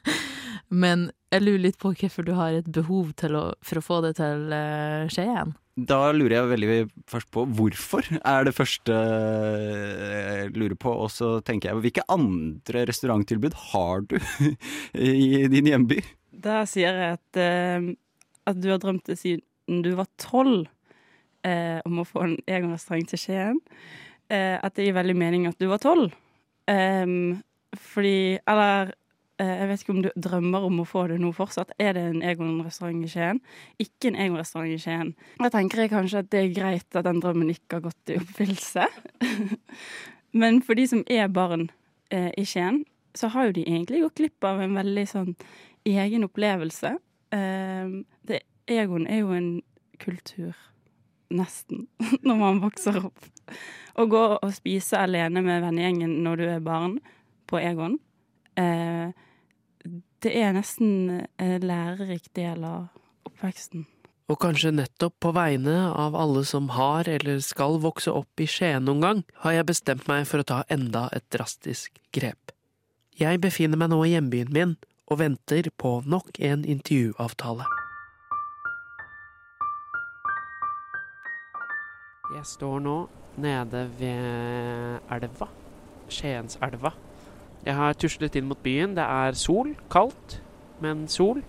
Men 0.73 1.09
jeg 1.33 1.43
lurer 1.43 1.61
litt 1.67 1.77
på 1.81 1.91
hvorfor 1.93 2.25
du 2.25 2.33
har 2.37 2.55
et 2.57 2.69
behov 2.73 3.11
å, 3.13 3.43
for 3.61 3.79
å 3.79 3.83
få 3.83 3.99
det 4.05 4.15
til 4.19 4.49
uh, 4.53 5.05
Skien. 5.11 5.53
Da 5.73 6.11
lurer 6.13 6.35
jeg 6.35 6.49
veldig 6.51 6.75
først 7.09 7.29
på 7.33 7.45
hvorfor, 7.57 8.09
er 8.19 8.45
det 8.45 8.53
første 8.53 8.97
jeg 8.97 10.51
lurer 10.53 10.77
på. 10.77 10.93
Og 11.05 11.09
så 11.13 11.35
tenker 11.45 11.71
jeg 11.71 11.81
hvilke 11.85 12.05
andre 12.13 12.85
restauranttilbud 12.89 13.57
har 13.71 14.05
du 14.09 14.17
i 14.93 15.45
din 15.49 15.71
hjemby? 15.71 16.01
Da 16.43 16.61
sier 16.69 16.93
jeg 16.93 17.17
at, 17.17 17.41
uh, 17.41 17.89
at 18.49 18.61
du 18.61 18.69
har 18.73 18.81
drømt 18.81 19.05
det 19.09 19.19
siden 19.21 19.83
du 19.85 19.93
var 19.97 20.09
tolv 20.21 20.65
uh, 21.47 21.79
om 21.87 22.01
å 22.01 22.07
få 22.07 22.27
en 22.27 22.35
egen 22.45 22.73
restaurant 22.73 23.13
til 23.13 23.21
Skien. 23.21 23.61
Uh, 24.29 24.57
at 24.57 24.73
det 24.77 24.89
gir 24.89 24.97
veldig 24.97 25.17
mening 25.17 25.49
at 25.49 25.57
du 25.61 25.69
var 25.69 25.81
tolv. 25.81 26.13
Um, 26.69 27.41
fordi 27.73 28.37
Eller 28.47 28.93
Eh, 28.93 29.02
jeg 29.47 29.67
vet 29.69 29.83
ikke 29.83 29.93
om 29.93 30.01
du 30.03 30.09
drømmer 30.19 30.65
om 30.67 30.81
å 30.83 30.87
få 30.87 31.05
det 31.11 31.19
nå 31.21 31.31
fortsatt. 31.35 31.73
Er 31.81 31.95
det 31.97 32.03
en 32.09 32.23
Egon-restaurant 32.25 33.05
i 33.05 33.11
Skien? 33.11 33.41
Ikke 33.81 34.11
en 34.11 34.19
Egon-restaurant 34.19 34.73
i 34.73 34.79
Skien. 34.81 35.13
Da 35.41 35.51
tenker 35.53 35.83
jeg 35.83 35.93
kanskje 35.93 36.23
at 36.23 36.31
det 36.33 36.41
er 36.41 36.55
greit 36.55 36.99
at 36.99 37.07
den 37.07 37.21
drømmen 37.23 37.51
ikke 37.53 37.79
har 37.79 37.85
gått 37.87 38.13
i 38.13 38.19
oppfyllelse. 38.21 38.87
Men 40.43 40.61
for 40.65 40.79
de 40.79 40.87
som 40.89 41.03
er 41.11 41.31
barn 41.33 41.67
eh, 42.13 42.31
i 42.37 42.45
Skien, 42.49 42.83
så 43.17 43.29
har 43.33 43.49
jo 43.49 43.57
de 43.59 43.65
egentlig 43.67 44.01
gått 44.03 44.21
glipp 44.21 44.47
av 44.49 44.61
en 44.63 44.77
veldig 44.77 45.07
sånn 45.09 45.33
egen 45.89 46.25
opplevelse. 46.25 46.95
Eh, 47.35 47.97
det, 48.29 48.43
Egon 48.71 49.09
er 49.09 49.21
jo 49.23 49.35
en 49.35 49.51
kultur, 50.01 50.55
nesten, 51.33 51.87
når 52.27 52.39
man 52.39 52.63
vokser 52.63 53.03
opp. 53.05 53.29
Å 53.93 54.07
gå 54.09 54.23
og 54.39 54.55
spise 54.55 55.01
alene 55.01 55.43
med 55.45 55.61
vennegjengen 55.61 56.17
når 56.25 56.41
du 56.41 56.49
er 56.49 56.65
barn 56.65 56.97
på 57.49 57.59
Egon 57.61 57.99
eh, 58.57 59.11
det 60.23 60.31
er 60.39 60.53
nesten 60.55 61.25
en 61.41 61.65
lærerik 61.67 62.29
del 62.37 62.63
av 62.63 62.87
oppveksten. 63.27 63.85
Og 64.31 64.39
kanskje 64.39 64.71
nettopp 64.71 65.17
på 65.21 65.33
vegne 65.35 65.75
av 65.99 66.15
alle 66.15 66.45
som 66.47 66.69
har 66.77 67.09
eller 67.11 67.41
skal 67.43 67.75
vokse 67.83 68.11
opp 68.11 68.39
i 68.39 68.47
Skien 68.47 68.87
noen 68.87 69.03
gang, 69.03 69.21
har 69.43 69.57
jeg 69.57 69.67
bestemt 69.73 70.07
meg 70.07 70.23
for 70.29 70.39
å 70.39 70.47
ta 70.47 70.61
enda 70.71 71.09
et 71.11 71.27
drastisk 71.35 71.99
grep. 72.15 72.53
Jeg 73.19 73.43
befinner 73.43 73.77
meg 73.77 73.91
nå 73.91 73.99
i 74.07 74.13
hjembyen 74.15 74.53
min 74.55 74.77
og 75.11 75.19
venter 75.19 75.67
på 75.77 75.99
nok 76.07 76.39
en 76.39 76.63
intervjuavtale. 76.63 77.67
Jeg 82.33 82.47
står 82.49 82.79
nå 82.81 82.97
nede 83.43 83.83
ved 83.99 85.11
elva. 85.13 85.51
Skienselva. 86.09 86.93
Jeg 87.63 87.75
har 87.79 87.95
tuslet 87.95 88.35
inn 88.35 88.47
mot 88.49 88.59
byen. 88.63 88.95
Det 88.97 89.03
er 89.03 89.37
sol. 89.39 89.73
Kaldt, 89.91 90.39
men 90.83 91.05
sol. 91.11 91.41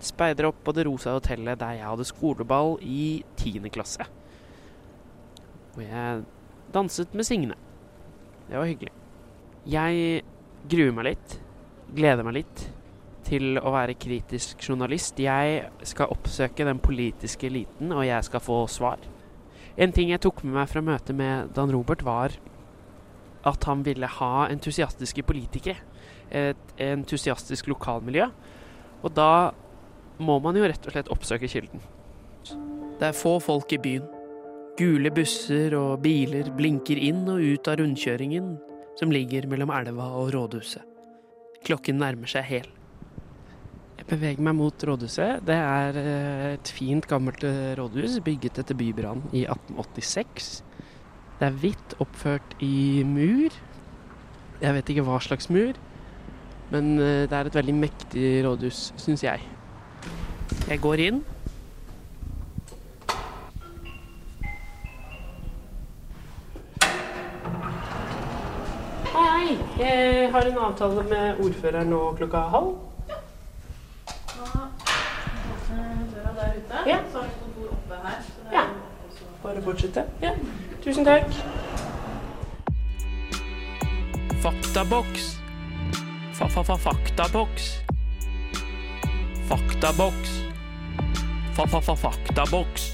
Speider 0.00 0.48
opp 0.48 0.60
på 0.64 0.74
det 0.76 0.86
rosa 0.88 1.14
hotellet 1.16 1.60
der 1.60 1.78
jeg 1.78 1.88
hadde 1.88 2.08
skoleball 2.08 2.76
i 2.84 3.22
tiende 3.40 3.72
klasse. 3.72 4.04
Og 5.76 5.82
jeg 5.84 6.24
danset 6.74 7.14
med 7.14 7.24
Signe. 7.28 7.56
Det 8.48 8.58
var 8.58 8.68
hyggelig. 8.68 8.92
Jeg 9.70 10.22
gruer 10.70 10.92
meg 10.96 11.10
litt. 11.12 11.40
Gleder 11.94 12.26
meg 12.26 12.40
litt 12.40 12.66
til 13.26 13.58
å 13.60 13.72
være 13.74 13.98
kritisk 14.00 14.62
journalist. 14.64 15.20
Jeg 15.20 15.68
skal 15.86 16.12
oppsøke 16.12 16.66
den 16.66 16.80
politiske 16.82 17.48
eliten, 17.50 17.92
og 17.94 18.04
jeg 18.06 18.26
skal 18.26 18.42
få 18.42 18.62
svar. 18.70 19.02
En 19.80 19.92
ting 19.94 20.10
jeg 20.10 20.22
tok 20.24 20.42
med 20.44 20.56
meg 20.58 20.70
fra 20.70 20.82
møtet 20.84 21.16
med 21.16 21.52
Dan 21.54 21.72
Robert, 21.72 22.02
var 22.04 22.34
at 23.48 23.64
han 23.68 23.84
ville 23.86 24.08
ha 24.18 24.46
entusiastiske 24.50 25.24
politikere. 25.26 25.80
Et 26.30 26.74
entusiastisk 26.84 27.70
lokalmiljø. 27.72 28.28
Og 29.02 29.14
da 29.16 29.50
må 30.20 30.36
man 30.44 30.58
jo 30.58 30.66
rett 30.68 30.86
og 30.86 30.94
slett 30.94 31.12
oppsøke 31.12 31.48
kilden. 31.50 31.82
Det 33.00 33.08
er 33.08 33.16
få 33.16 33.38
folk 33.40 33.72
i 33.72 33.80
byen. 33.80 34.04
Gule 34.78 35.12
busser 35.12 35.74
og 35.76 36.02
biler 36.04 36.50
blinker 36.56 37.00
inn 37.00 37.24
og 37.28 37.40
ut 37.40 37.68
av 37.68 37.80
rundkjøringen 37.80 38.52
som 39.00 39.12
ligger 39.12 39.48
mellom 39.48 39.72
elva 39.72 40.10
og 40.20 40.30
rådhuset. 40.34 40.84
Klokken 41.64 42.00
nærmer 42.00 42.30
seg 42.30 42.46
hel. 42.48 42.68
Jeg 44.00 44.08
beveger 44.08 44.44
meg 44.44 44.56
mot 44.56 44.84
rådhuset. 44.88 45.42
Det 45.44 45.56
er 45.56 45.96
eh, 46.00 46.46
et 46.54 46.72
fint, 46.72 47.04
gammelt 47.08 47.44
eh, 47.44 47.74
rådhus 47.78 48.18
bygget 48.24 48.62
etter 48.62 48.76
bybrannen 48.76 49.28
i 49.36 49.44
1886. 49.44 50.52
Det 51.40 51.46
er 51.48 51.54
hvitt, 51.56 51.94
oppført 52.04 52.56
i 52.60 53.02
mur. 53.08 53.54
Jeg 54.60 54.74
vet 54.76 54.90
ikke 54.92 55.04
hva 55.06 55.16
slags 55.24 55.48
mur, 55.48 55.78
men 56.70 56.90
eh, 57.00 57.22
det 57.30 57.32
er 57.38 57.48
et 57.48 57.56
veldig 57.56 57.74
mektig 57.78 58.24
rådhus, 58.44 58.80
syns 59.00 59.24
jeg. 59.24 59.40
Jeg 60.68 60.80
går 60.84 61.00
inn. 61.06 61.22
Hei, 69.14 69.46
hei. 69.46 69.56
Jeg 69.78 70.30
har 70.32 70.40
en 70.50 70.58
avtale 70.58 71.02
med 71.08 71.40
ordføreren 71.44 71.90
nå 71.90 72.00
klokka 72.18 72.38
halv. 72.54 72.74
Ja. 74.36 74.66
Døra 76.12 76.32
der 76.36 76.52
ute, 76.56 76.82
Ja. 76.90 76.98
så 77.12 77.18
har 77.18 77.24
vi 77.28 77.34
kontor 77.42 77.72
oppe 77.72 77.94
her. 78.04 78.20
Ja. 78.52 78.64
Bare 79.42 79.62
fortsette. 79.62 80.04
Ja. 80.22 80.30
Tusen 80.80 81.04
takk. 81.04 81.28
Faktaboks. 84.40 85.36
Fa-fa-fa-faktaboks. 86.32 87.68
Faktaboks. 89.48 90.32
Fa-fa-fa-faktaboks. 91.52 92.88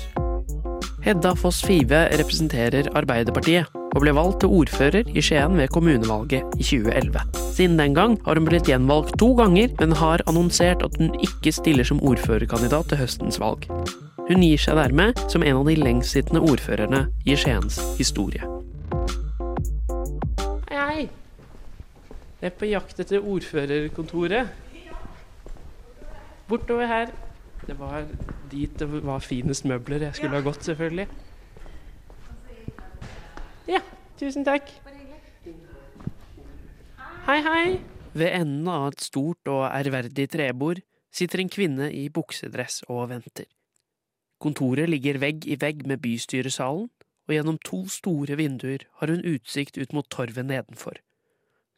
Hedda 1.06 1.36
Foss 1.38 1.62
Five 1.62 2.08
representerer 2.18 2.90
Arbeiderpartiet 2.98 3.70
og 3.94 4.02
ble 4.02 4.18
valgt 4.18 4.42
til 4.42 4.58
ordfører 4.58 5.06
i 5.06 5.22
Skien 5.22 5.54
ved 5.54 5.70
kommunevalget 5.70 6.58
i 6.58 6.66
2011. 6.66 7.35
Siden 7.56 7.78
den 7.78 7.94
gang 7.96 8.18
har 8.26 8.36
hun 8.36 8.44
blitt 8.44 8.68
gjenvalgt 8.68 9.14
to 9.16 9.30
ganger, 9.32 9.70
men 9.78 9.94
har 9.96 10.20
annonsert 10.28 10.82
at 10.84 10.98
hun 11.00 11.14
ikke 11.24 11.54
stiller 11.56 11.88
som 11.88 12.02
ordførerkandidat 12.04 12.90
til 12.90 13.00
høstens 13.00 13.38
valg. 13.40 13.64
Hun 14.28 14.42
gir 14.44 14.60
seg 14.60 14.76
dermed 14.76 15.16
som 15.32 15.40
en 15.40 15.62
av 15.62 15.70
de 15.70 15.76
lengstsittende 15.80 16.42
ordførerne 16.44 17.06
i 17.24 17.32
Skiens 17.32 17.78
historie. 17.96 18.44
Hei, 20.68 20.76
hei. 20.76 21.08
Jeg 22.42 22.50
er 22.50 22.56
på 22.60 22.68
jakt 22.68 23.00
etter 23.00 23.24
ordførerkontoret. 23.24 24.52
Bortover 26.52 26.92
her. 26.92 27.14
Det 27.64 27.78
var 27.80 28.04
dit 28.52 28.76
det 28.76 28.90
var 29.00 29.24
finest 29.24 29.64
møbler 29.64 30.10
jeg 30.10 30.20
skulle 30.20 30.36
ha 30.36 30.44
gått, 30.44 30.68
selvfølgelig. 30.68 31.08
Ja, 33.72 33.80
tusen 34.20 34.44
takk. 34.44 34.68
Hei, 37.26 37.40
hei. 37.42 37.70
Ved 38.14 38.28
enden 38.36 38.68
av 38.70 38.92
et 38.92 39.00
stort 39.02 39.48
og 39.50 39.64
ærverdig 39.66 40.28
trebord 40.30 40.78
sitter 41.10 41.40
en 41.42 41.48
kvinne 41.50 41.88
i 41.90 42.04
buksedress 42.06 42.84
og 42.86 43.08
venter. 43.10 43.48
Kontoret 44.38 44.86
ligger 44.92 45.18
vegg 45.18 45.42
i 45.50 45.56
vegg 45.58 45.82
med 45.90 46.04
bystyresalen, 46.04 46.86
og 47.26 47.34
gjennom 47.34 47.58
to 47.66 47.80
store 47.90 48.38
vinduer 48.38 48.86
har 49.00 49.10
hun 49.10 49.26
utsikt 49.26 49.74
ut 49.74 49.90
mot 49.96 50.06
torvet 50.06 50.46
nedenfor. 50.46 51.02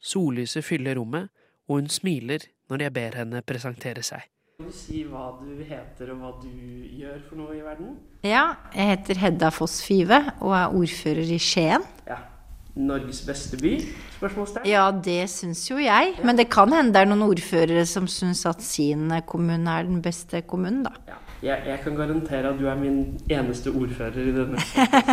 Sollyset 0.04 0.68
fyller 0.68 1.00
rommet, 1.00 1.32
og 1.64 1.80
hun 1.80 1.88
smiler 1.88 2.44
når 2.68 2.84
jeg 2.84 2.98
ber 3.00 3.20
henne 3.22 3.40
presentere 3.40 4.04
seg. 4.04 4.28
Kan 4.60 4.68
du 4.68 4.76
si 4.84 5.06
hva 5.08 5.30
du 5.40 5.64
heter 5.64 6.12
og 6.12 6.26
hva 6.26 6.38
du 6.44 6.52
gjør 7.00 7.22
for 7.24 7.40
noe 7.40 7.56
i 7.56 7.64
verden? 7.64 7.96
Ja, 8.20 8.50
jeg 8.76 8.98
heter 8.98 9.24
Hedda 9.24 9.48
Foss 9.48 9.80
Five 9.80 10.26
og 10.42 10.52
er 10.60 10.76
ordfører 10.76 11.38
i 11.38 11.40
Skien. 11.40 11.88
Ja. 12.04 12.26
Norges 12.78 13.20
beste 13.26 13.58
by? 13.60 13.74
Spørsmålstegn? 14.18 14.68
Ja, 14.70 14.88
det 14.92 15.24
syns 15.32 15.64
jo 15.70 15.78
jeg. 15.82 16.14
Men 16.24 16.38
det 16.38 16.48
kan 16.52 16.72
hende 16.74 16.94
det 16.94 17.02
er 17.02 17.10
noen 17.10 17.26
ordførere 17.26 17.84
som 17.88 18.06
syns 18.10 18.44
at 18.48 18.62
sin 18.64 19.10
kommune 19.26 19.78
er 19.80 19.88
den 19.88 20.02
beste 20.04 20.44
kommunen, 20.46 20.84
da. 20.86 20.94
Ja. 21.08 21.18
Jeg, 21.38 21.62
jeg 21.68 21.78
kan 21.84 21.94
garantere 21.94 22.50
at 22.50 22.58
du 22.58 22.64
er 22.66 22.78
min 22.78 22.96
eneste 23.30 23.70
ordfører 23.70 24.24
i 24.26 24.32
denne. 24.34 24.62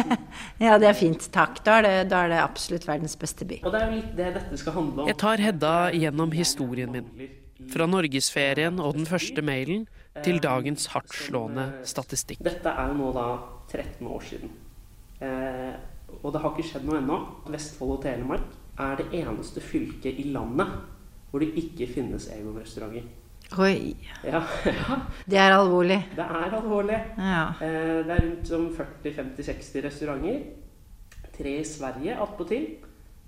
Ja, 0.65 0.79
det 0.81 0.89
er 0.89 0.97
fint. 0.97 1.27
Takk. 1.33 1.59
Da 1.65 1.79
er 1.79 1.85
det, 1.85 1.93
da 2.09 2.23
er 2.25 2.31
det 2.33 2.39
absolutt 2.41 2.87
verdens 2.89 3.13
beste 3.19 3.45
by. 3.45 3.59
Og 3.61 3.73
det 3.73 3.81
er 3.81 3.91
jo 3.91 3.99
litt 3.99 4.15
det 4.17 4.31
dette 4.39 4.57
skal 4.57 4.73
handle 4.79 5.03
om. 5.03 5.09
Jeg 5.11 5.19
tar 5.21 5.43
Hedda 5.43 5.73
gjennom 5.93 6.33
historien 6.33 6.95
min. 6.95 7.29
Fra 7.71 7.85
norgesferien 7.87 8.81
og 8.81 8.97
den 8.97 9.05
første 9.09 9.43
mailen 9.45 9.85
til 10.25 10.41
dagens 10.41 10.89
hardtslående 10.93 11.67
statistikk. 11.87 12.41
Dette 12.45 12.73
er 12.73 12.89
jo 12.89 12.97
nå 13.03 13.11
da 13.15 13.27
13 13.69 14.09
år 14.09 14.25
siden. 14.25 14.55
Eh, 15.23 15.75
og 16.21 16.33
det 16.33 16.41
har 16.41 16.53
ikke 16.55 16.67
skjedd 16.69 16.85
noe 16.87 16.99
ennå. 17.01 17.17
Vestfold 17.53 17.97
og 17.97 18.01
Telemark 18.05 18.47
er 18.81 18.97
det 18.99 19.07
eneste 19.21 19.61
fylket 19.63 20.19
i 20.19 20.29
landet 20.33 20.71
hvor 21.31 21.43
det 21.43 21.51
ikke 21.59 21.87
finnes 21.91 22.27
Egon-restauranter. 22.31 23.03
Oi. 23.61 23.93
Ja, 24.25 24.39
ja, 24.65 24.95
Det 25.29 25.37
er 25.37 25.53
alvorlig. 25.53 25.99
det 26.15 26.23
er 26.25 26.55
alvorlig. 26.57 26.99
Ja. 27.17 27.41
Eh, 27.61 28.05
det 28.07 28.15
er 28.15 28.23
rundt 28.25 28.47
som 28.47 28.69
40-50-60 28.73 29.83
restauranter. 29.85 30.39
Tre 31.35 31.57
i 31.59 31.63
Sverige 31.67 32.15
attpåtil. 32.23 32.67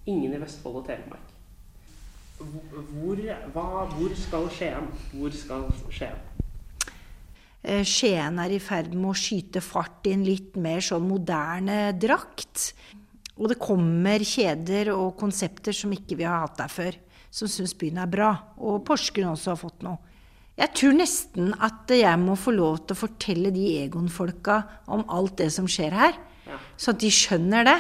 Ingen 0.08 0.34
i 0.34 0.40
Vestfold 0.42 0.80
og 0.82 0.86
Telemark. 0.88 1.34
Hvor, 2.40 3.20
hva, 3.54 3.68
hvor 3.98 4.16
skal 4.16 4.50
Skien? 4.54 4.90
Hvor 5.14 5.34
skal 5.34 5.68
Skien? 5.90 6.18
Eh, 7.64 7.84
Skien 7.88 8.38
er 8.42 8.54
i 8.54 8.62
ferd 8.62 8.94
med 8.94 9.12
å 9.12 9.18
skyte 9.18 9.64
fart 9.66 10.08
i 10.08 10.14
en 10.16 10.26
litt 10.28 10.56
mer 10.62 10.84
sånn 10.84 11.08
moderne 11.08 11.92
drakt. 11.98 12.72
Og 13.38 13.52
det 13.52 13.60
kommer 13.62 14.24
kjeder 14.26 14.92
og 14.96 15.18
konsepter 15.20 15.76
som 15.76 15.94
ikke 15.94 16.18
vi 16.18 16.26
har 16.26 16.42
hatt 16.46 16.58
der 16.62 16.72
før, 16.74 16.96
som 17.30 17.50
syns 17.52 17.76
byen 17.78 18.02
er 18.02 18.10
bra. 18.10 18.32
Og 18.58 18.82
Porsgrunn 18.88 19.34
også 19.34 19.54
har 19.54 19.62
fått 19.62 19.86
noe. 19.86 20.00
Jeg 20.58 20.74
tror 20.74 20.96
nesten 20.98 21.52
at 21.62 21.92
jeg 21.94 22.18
må 22.18 22.34
få 22.40 22.56
lov 22.56 22.80
til 22.82 22.96
å 22.96 23.02
fortelle 23.04 23.52
de 23.54 23.76
Egon-folka 23.84 24.64
om 24.90 25.04
alt 25.14 25.36
det 25.44 25.52
som 25.54 25.68
skjer 25.70 25.94
her, 25.94 26.18
så 26.82 26.96
at 26.96 27.04
de 27.04 27.12
skjønner 27.14 27.68
det. 27.68 27.78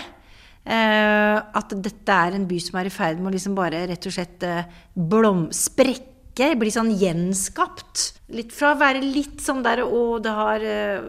Eh, 0.67 1.37
at 1.57 1.73
dette 1.79 2.19
er 2.27 2.35
en 2.35 2.45
by 2.45 2.59
som 2.61 2.77
er 2.77 2.89
i 2.89 2.93
ferd 2.93 3.21
med 3.21 3.31
å 3.31 3.33
liksom 3.33 3.55
bare 3.57 3.85
rett 3.89 4.05
og 4.05 4.13
slett 4.13 4.43
eh, 4.45 4.67
blom, 4.93 5.47
sprekke, 5.55 6.51
bli 6.59 6.73
sånn 6.75 6.91
gjenskapt. 6.99 8.16
Litt 8.35 8.51
fra 8.51 8.73
å 8.73 8.79
være 8.79 8.99
litt 8.99 9.39
sånn 9.39 9.61
der 9.63 9.85
Å, 9.85 9.99
det 10.19 10.31
har 10.35 10.63
eh, 10.67 11.05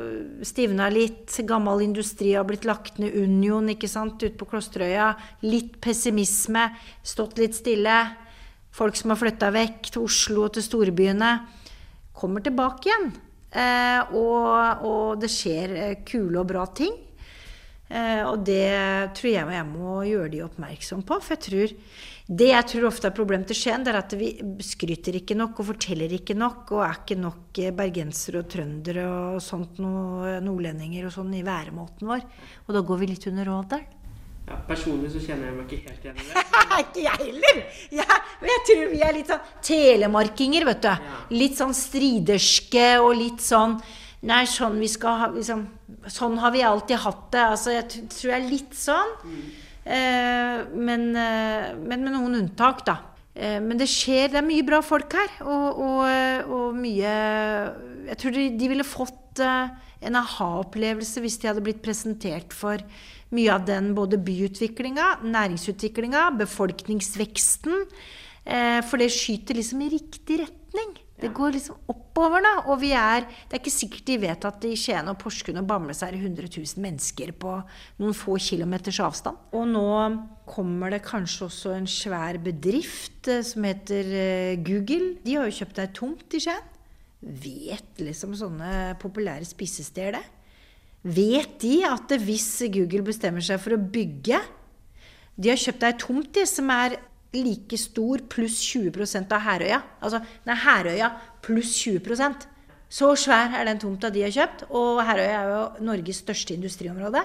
stivna 0.47 0.87
litt. 0.93 1.33
Gammel 1.49 1.83
industri 1.89 2.37
har 2.37 2.47
blitt 2.47 2.69
lagt 2.69 3.01
ned. 3.03 3.17
Union, 3.19 3.73
ikke 3.73 3.91
sant, 3.91 4.23
ute 4.23 4.39
på 4.39 4.47
Klosterøya. 4.47 5.11
Litt 5.43 5.81
pessimisme. 5.83 6.69
Stått 7.03 7.41
litt 7.43 7.59
stille. 7.59 7.97
Folk 8.79 8.95
som 8.95 9.11
har 9.11 9.19
flytta 9.19 9.51
vekk 9.51 9.91
til 9.91 10.05
Oslo 10.07 10.45
og 10.47 10.55
til 10.55 10.63
storbyene, 10.63 11.33
kommer 12.15 12.45
tilbake 12.45 12.87
igjen. 12.87 13.11
Eh, 13.51 14.15
og, 14.15 14.87
og 14.87 15.19
det 15.19 15.31
skjer 15.33 15.75
eh, 15.75 15.99
kule 16.07 16.39
og 16.39 16.51
bra 16.53 16.69
ting. 16.71 16.95
Eh, 17.89 18.23
og 18.29 18.45
det 18.47 18.69
tror 19.19 19.33
jeg 19.33 19.57
jeg 19.57 19.69
må 19.73 20.03
gjøre 20.07 20.31
de 20.37 20.45
oppmerksom 20.47 21.03
på. 21.09 21.19
For 21.25 21.35
jeg 21.35 21.45
tror 21.49 21.75
det 22.29 22.51
jeg 22.51 22.65
tror 22.69 22.91
ofte 22.91 23.09
er 23.09 23.15
problemet 23.17 23.49
til 23.49 23.57
Skien, 23.57 23.85
det 23.85 23.95
er 23.95 24.03
at 24.03 24.13
vi 24.21 24.27
skryter 24.61 25.17
ikke 25.17 25.37
nok 25.39 25.63
og 25.63 25.71
forteller 25.71 26.13
ikke 26.13 26.35
nok, 26.37 26.75
og 26.77 26.83
er 26.85 26.99
ikke 26.99 27.17
nok 27.17 27.61
eh, 27.63 27.71
bergensere 27.77 28.43
og 28.43 28.51
trøndere 28.53 29.05
og 29.09 29.39
sånt 29.41 29.79
noe, 29.81 30.35
nordlendinger 30.45 31.07
og 31.09 31.15
sånn 31.15 31.31
i 31.39 31.45
væremåten 31.47 32.11
vår. 32.11 32.27
Og 32.67 32.77
da 32.77 32.83
går 32.85 33.01
vi 33.01 33.09
litt 33.15 33.25
under 33.31 33.49
radaren. 33.49 33.95
Ja, 34.49 34.59
personlig 34.65 35.11
så 35.13 35.21
kjenner 35.21 35.51
jeg 35.51 35.57
meg 35.57 35.73
ikke 35.73 35.91
helt 35.91 36.05
igjen 36.05 36.21
i 36.21 36.27
det. 36.29 36.43
ikke 36.83 37.05
jeg 37.05 37.23
heller! 37.23 37.63
Ja, 37.97 38.19
men 38.41 38.53
jeg 38.53 38.65
tror 38.69 38.93
vi 38.93 39.01
er 39.05 39.17
litt 39.17 39.33
sånn 39.33 39.49
telemarkinger, 39.71 40.67
vet 40.69 40.85
du. 40.85 41.09
Litt 41.37 41.57
sånn 41.61 41.75
striderske 41.77 42.91
og 43.05 43.15
litt 43.23 43.45
sånn 43.45 43.79
Nei, 44.29 44.41
sånn 44.51 44.81
vi 44.83 44.89
skal 44.91 45.21
ha 45.21 45.27
liksom, 45.31 45.61
Sånn 46.11 46.41
har 46.43 46.51
vi 46.51 46.65
alltid 46.67 46.99
hatt 47.05 47.29
det. 47.31 47.43
Altså, 47.55 47.71
jeg 47.77 48.09
tror 48.11 48.33
jeg 48.33 48.37
er 48.41 48.49
litt 48.51 48.75
sånn. 48.75 49.13
Eh, 49.23 49.68
men, 49.89 51.11
eh, 51.17 51.75
men 51.81 52.05
med 52.05 52.13
noen 52.13 52.43
unntak, 52.43 52.85
da. 52.85 52.99
Eh, 53.39 53.59
men 53.63 53.79
det 53.79 53.87
skjer 53.91 54.33
Det 54.33 54.41
er 54.41 54.47
mye 54.47 54.67
bra 54.67 54.81
folk 54.85 55.15
her. 55.15 55.31
Og, 55.47 55.83
og, 55.85 56.01
eh, 56.11 56.41
og 56.45 56.79
mye 56.79 57.13
Jeg 58.09 58.19
tror 58.21 58.35
de, 58.35 58.49
de 58.59 58.71
ville 58.73 58.87
fått 58.87 59.43
eh, 59.45 59.71
en 60.09 60.19
aha-opplevelse 60.19 61.23
hvis 61.23 61.39
de 61.43 61.51
hadde 61.51 61.65
blitt 61.65 61.83
presentert 61.83 62.55
for 62.55 62.83
mye 63.35 63.51
av 63.53 63.65
den 63.69 63.91
både 63.97 64.17
byutviklinga, 64.25 65.19
næringsutviklinga, 65.27 66.29
befolkningsveksten. 66.39 67.83
Eh, 68.47 68.79
for 68.89 69.03
det 69.03 69.11
skyter 69.13 69.59
liksom 69.59 69.83
i 69.85 69.91
riktig 69.93 70.41
retning. 70.45 70.59
Det 71.19 71.33
går 71.35 71.57
liksom 71.57 71.79
oppover, 71.91 72.43
da. 72.45 72.53
Og 72.71 72.79
vi 72.83 72.93
er 72.95 73.27
Det 73.27 73.57
er 73.57 73.63
ikke 73.63 73.75
sikkert 73.75 74.07
de 74.07 74.19
vet 74.23 74.45
at 74.47 74.65
i 74.69 74.77
Skien 74.79 75.11
og 75.11 75.19
Porsgrunn 75.19 75.59
og 75.59 75.67
Bamble 75.67 75.97
så 75.97 76.07
er 76.07 76.15
det 76.15 76.23
100 76.23 76.47
000 76.55 76.83
mennesker 76.85 77.33
på 77.35 77.57
noen 77.99 78.15
få 78.15 78.39
kilometers 78.39 79.01
avstand. 79.03 79.37
Og 79.53 79.67
nå 79.67 79.89
kommer 80.49 80.95
det 80.95 81.03
kanskje 81.07 81.49
også 81.49 81.75
en 81.75 81.91
svær 81.91 82.39
bedrift 82.43 83.29
eh, 83.29 83.43
som 83.43 83.67
heter 83.67 84.13
eh, 84.15 84.59
Google. 84.63 85.17
De 85.25 85.37
har 85.37 85.49
jo 85.49 85.59
kjøpt 85.59 85.83
ei 85.83 85.91
tomt 85.97 86.39
i 86.39 86.43
Skien. 86.47 86.75
Vet 87.19 87.99
liksom 87.99 88.37
sånne 88.39 88.95
populære 89.03 89.47
spisesteder 89.49 90.21
det? 90.21 90.27
Vet 91.03 91.59
de 91.63 91.81
at 91.87 92.15
hvis 92.23 92.47
Google 92.75 93.03
bestemmer 93.07 93.43
seg 93.45 93.61
for 93.63 93.75
å 93.75 93.81
bygge 93.81 94.41
De 95.39 95.51
har 95.51 95.59
kjøpt 95.59 95.85
ei 95.87 95.95
tomt 95.99 96.33
de, 96.35 96.43
som 96.47 96.71
er 96.75 96.97
like 97.37 97.79
stor 97.81 98.23
pluss 98.31 98.61
20% 98.73 99.35
av 99.37 99.45
Herøya. 99.45 99.83
Altså 100.01 100.23
nei, 100.49 100.57
Herøya 100.65 101.11
pluss 101.45 101.75
20% 101.85 102.47
Så 102.89 103.11
svær 103.21 103.53
er 103.53 103.67
den 103.69 103.81
tomta 103.83 104.09
de 104.09 104.23
har 104.25 104.33
kjøpt. 104.33 104.69
Og 104.73 105.03
Herøya 105.05 105.43
er 105.43 105.53
jo 105.53 105.61
Norges 105.91 106.23
største 106.25 106.57
industriområde. 106.57 107.21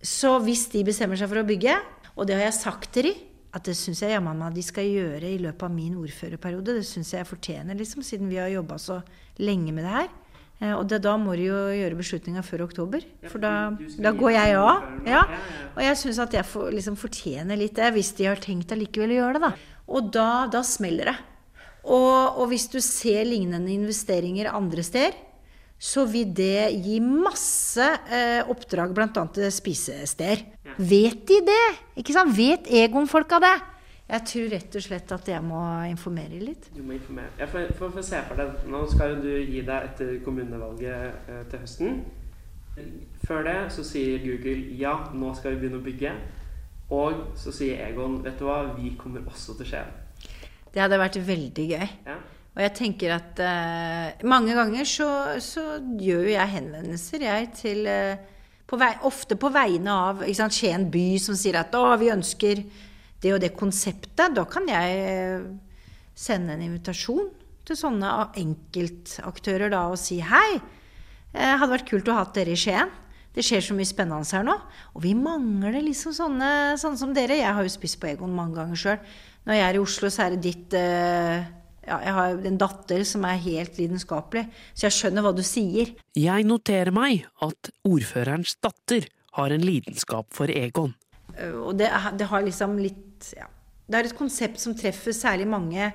Så 0.00 0.38
hvis 0.44 0.66
de 0.72 0.84
bestemmer 0.84 1.20
seg 1.20 1.28
for 1.28 1.42
å 1.42 1.48
bygge, 1.48 1.76
og 2.14 2.28
det 2.28 2.38
har 2.38 2.46
jeg 2.46 2.56
sagt 2.56 2.90
til 2.94 3.10
de, 3.10 3.14
at 3.54 3.68
det 3.68 3.76
syns 3.78 4.00
jeg 4.02 4.10
jammen 4.10 4.40
meg 4.40 4.56
de 4.56 4.64
skal 4.66 4.88
gjøre 4.88 5.28
i 5.30 5.38
løpet 5.38 5.62
av 5.62 5.72
min 5.72 5.94
ordførerperiode. 6.00 6.74
Det 6.80 6.86
syns 6.88 7.12
jeg 7.14 7.28
fortjener, 7.28 7.76
liksom, 7.78 8.02
siden 8.02 8.32
vi 8.32 8.40
har 8.40 8.50
jobba 8.50 8.80
så 8.82 8.98
lenge 9.38 9.74
med 9.76 9.86
det 9.86 9.92
her. 9.94 10.08
Eh, 10.62 10.72
Og 10.72 10.86
det, 10.88 11.00
da 11.04 11.16
må 11.20 11.34
de 11.36 11.48
jo 11.48 11.58
gjøre 11.74 11.98
beslutninga 11.98 12.42
før 12.46 12.64
oktober. 12.68 13.04
For 13.28 13.42
da, 13.42 13.52
da 13.98 14.12
går 14.14 14.34
jeg 14.36 14.56
av. 14.60 14.88
Ja. 15.08 15.24
Og 15.74 15.82
jeg 15.82 15.98
syns 16.00 16.20
at 16.22 16.36
jeg 16.36 16.46
får, 16.46 16.70
liksom 16.78 16.96
fortjener 17.00 17.58
litt 17.60 17.74
det, 17.76 17.90
hvis 17.96 18.12
de 18.18 18.28
har 18.30 18.40
tenkt 18.42 18.72
allikevel 18.72 19.16
å 19.16 19.20
gjøre 19.20 19.38
det, 19.40 19.50
da. 19.50 19.52
Og 19.94 20.10
da, 20.14 20.28
da 20.52 20.62
smeller 20.64 21.10
det. 21.12 21.16
Og, 21.84 22.38
og 22.40 22.48
hvis 22.48 22.68
du 22.72 22.78
ser 22.80 23.26
lignende 23.28 23.74
investeringer 23.74 24.48
andre 24.54 24.84
steder, 24.86 25.18
så 25.84 26.06
vil 26.08 26.30
det 26.32 26.70
gi 26.80 26.96
masse 27.02 27.84
eh, 28.08 28.40
oppdrag, 28.48 28.94
bl.a. 28.96 29.10
til 29.34 29.50
spisesteder. 29.52 30.46
Vet 30.78 31.26
de 31.28 31.40
det? 31.44 31.64
Ikke 32.00 32.14
sant? 32.16 32.32
Vet 32.38 32.70
Egon-folka 32.72 33.40
det? 33.42 33.52
Jeg 34.04 34.26
tror 34.28 34.50
rett 34.52 34.76
og 34.76 34.84
slett 34.84 35.12
at 35.16 35.28
jeg 35.32 35.40
må 35.44 35.60
informere 35.88 36.40
litt. 36.42 36.68
Du 36.76 36.82
må 36.84 36.98
informere. 36.98 37.32
Ja, 37.40 37.48
for, 37.48 37.70
for, 37.78 37.94
for 37.94 38.04
se 38.04 38.20
for 38.28 38.36
deg, 38.36 38.66
Nå 38.68 38.82
skal 38.92 39.14
jo 39.14 39.22
du 39.24 39.30
gi 39.32 39.62
deg 39.64 39.88
etter 39.88 40.18
kommunevalget 40.26 41.30
eh, 41.32 41.42
til 41.48 41.62
høsten. 41.62 42.02
Før 43.24 43.44
det 43.46 43.56
så 43.72 43.84
sier 43.86 44.20
Google 44.20 44.74
ja, 44.76 44.96
nå 45.14 45.30
skal 45.38 45.54
vi 45.54 45.62
begynne 45.62 45.80
å 45.80 45.86
bygge. 45.86 46.12
Og 46.92 47.32
så 47.40 47.54
sier 47.54 47.80
Egon 47.86 48.20
vet 48.24 48.36
du 48.36 48.44
hva, 48.44 48.60
vi 48.76 48.92
kommer 49.00 49.24
også 49.30 49.56
til 49.56 49.72
Skien. 49.72 49.92
Det 50.74 50.82
hadde 50.82 51.00
vært 51.00 51.20
veldig 51.24 51.66
gøy. 51.70 51.88
Ja. 52.04 52.20
Og 52.54 52.62
jeg 52.62 52.76
tenker 52.76 53.16
at 53.16 53.40
eh, 53.42 54.24
mange 54.30 54.54
ganger 54.54 54.86
så, 54.86 55.08
så 55.42 55.78
gjør 55.80 56.28
jo 56.28 56.34
jeg 56.36 56.52
henvendelser, 56.58 57.24
jeg, 57.24 57.52
til 57.56 57.86
eh, 57.90 58.20
på 58.68 58.78
vei, 58.78 58.92
Ofte 59.08 59.38
på 59.40 59.50
vegne 59.54 59.96
av 60.10 60.22
ikke 60.26 60.42
sant, 60.44 60.54
Skien 60.54 60.90
by, 60.92 61.06
som 61.22 61.38
sier 61.38 61.58
at 61.62 61.74
å, 61.78 61.88
vi 61.98 62.12
ønsker 62.14 62.62
det 63.24 63.32
og 63.34 63.40
det 63.42 63.54
konseptet. 63.56 64.34
Da 64.36 64.44
kan 64.48 64.68
jeg 64.70 64.98
eh, 65.08 65.48
sende 66.14 66.54
en 66.54 66.66
invitasjon 66.68 67.32
til 67.64 67.78
sånne 67.80 68.10
enkeltaktører 68.40 69.72
da 69.72 69.86
og 69.88 69.96
si 70.00 70.20
hei. 70.20 70.60
det 71.32 71.54
hadde 71.58 71.72
vært 71.72 71.88
kult 71.88 72.10
å 72.12 72.18
ha 72.18 72.26
dere 72.36 72.52
i 72.52 72.60
Skien. 72.60 72.92
Det 73.34 73.42
skjer 73.42 73.64
så 73.66 73.74
mye 73.74 73.88
spennende 73.88 74.36
her 74.36 74.44
nå. 74.46 74.54
Og 74.94 75.02
vi 75.02 75.14
mangler 75.18 75.80
liksom 75.82 76.14
sånne, 76.14 76.50
sånne 76.78 77.00
som 77.00 77.14
dere. 77.16 77.40
Jeg 77.40 77.50
har 77.56 77.66
jo 77.66 77.72
spist 77.72 77.98
på 77.98 78.12
Egon 78.12 78.34
mange 78.36 78.60
ganger 78.60 78.78
sjøl. 78.78 79.00
Når 79.44 79.58
jeg 79.58 79.64
er 79.66 79.76
i 79.76 79.82
Oslo, 79.82 80.10
så 80.12 80.24
er 80.24 80.34
det 80.36 80.44
ditt 80.44 80.76
eh, 80.78 81.42
ja, 81.84 81.98
Jeg 82.06 82.14
har 82.16 82.46
en 82.50 82.60
datter 82.60 83.02
som 83.08 83.26
er 83.28 83.42
helt 83.44 83.80
lidenskapelig, 83.80 84.46
så 84.72 84.86
jeg 84.86 84.96
skjønner 84.98 85.26
hva 85.26 85.34
du 85.36 85.42
sier. 85.44 85.90
Jeg 86.16 86.46
noterer 86.48 86.94
meg 86.94 87.26
at 87.44 87.72
ordførerens 87.84 88.54
datter 88.64 89.08
har 89.34 89.52
en 89.52 89.66
lidenskap 89.66 90.30
for 90.32 90.48
Egon. 90.48 90.94
Eh, 91.34 91.50
Og 91.58 91.74
det, 91.80 91.90
det 92.20 92.30
har 92.30 92.46
liksom 92.46 92.78
litt 92.80 93.02
ja. 93.36 93.48
Det 93.84 93.98
er 93.98 94.08
et 94.08 94.16
konsept 94.16 94.60
som 94.62 94.76
treffer 94.76 95.12
særlig 95.12 95.46
mange 95.48 95.90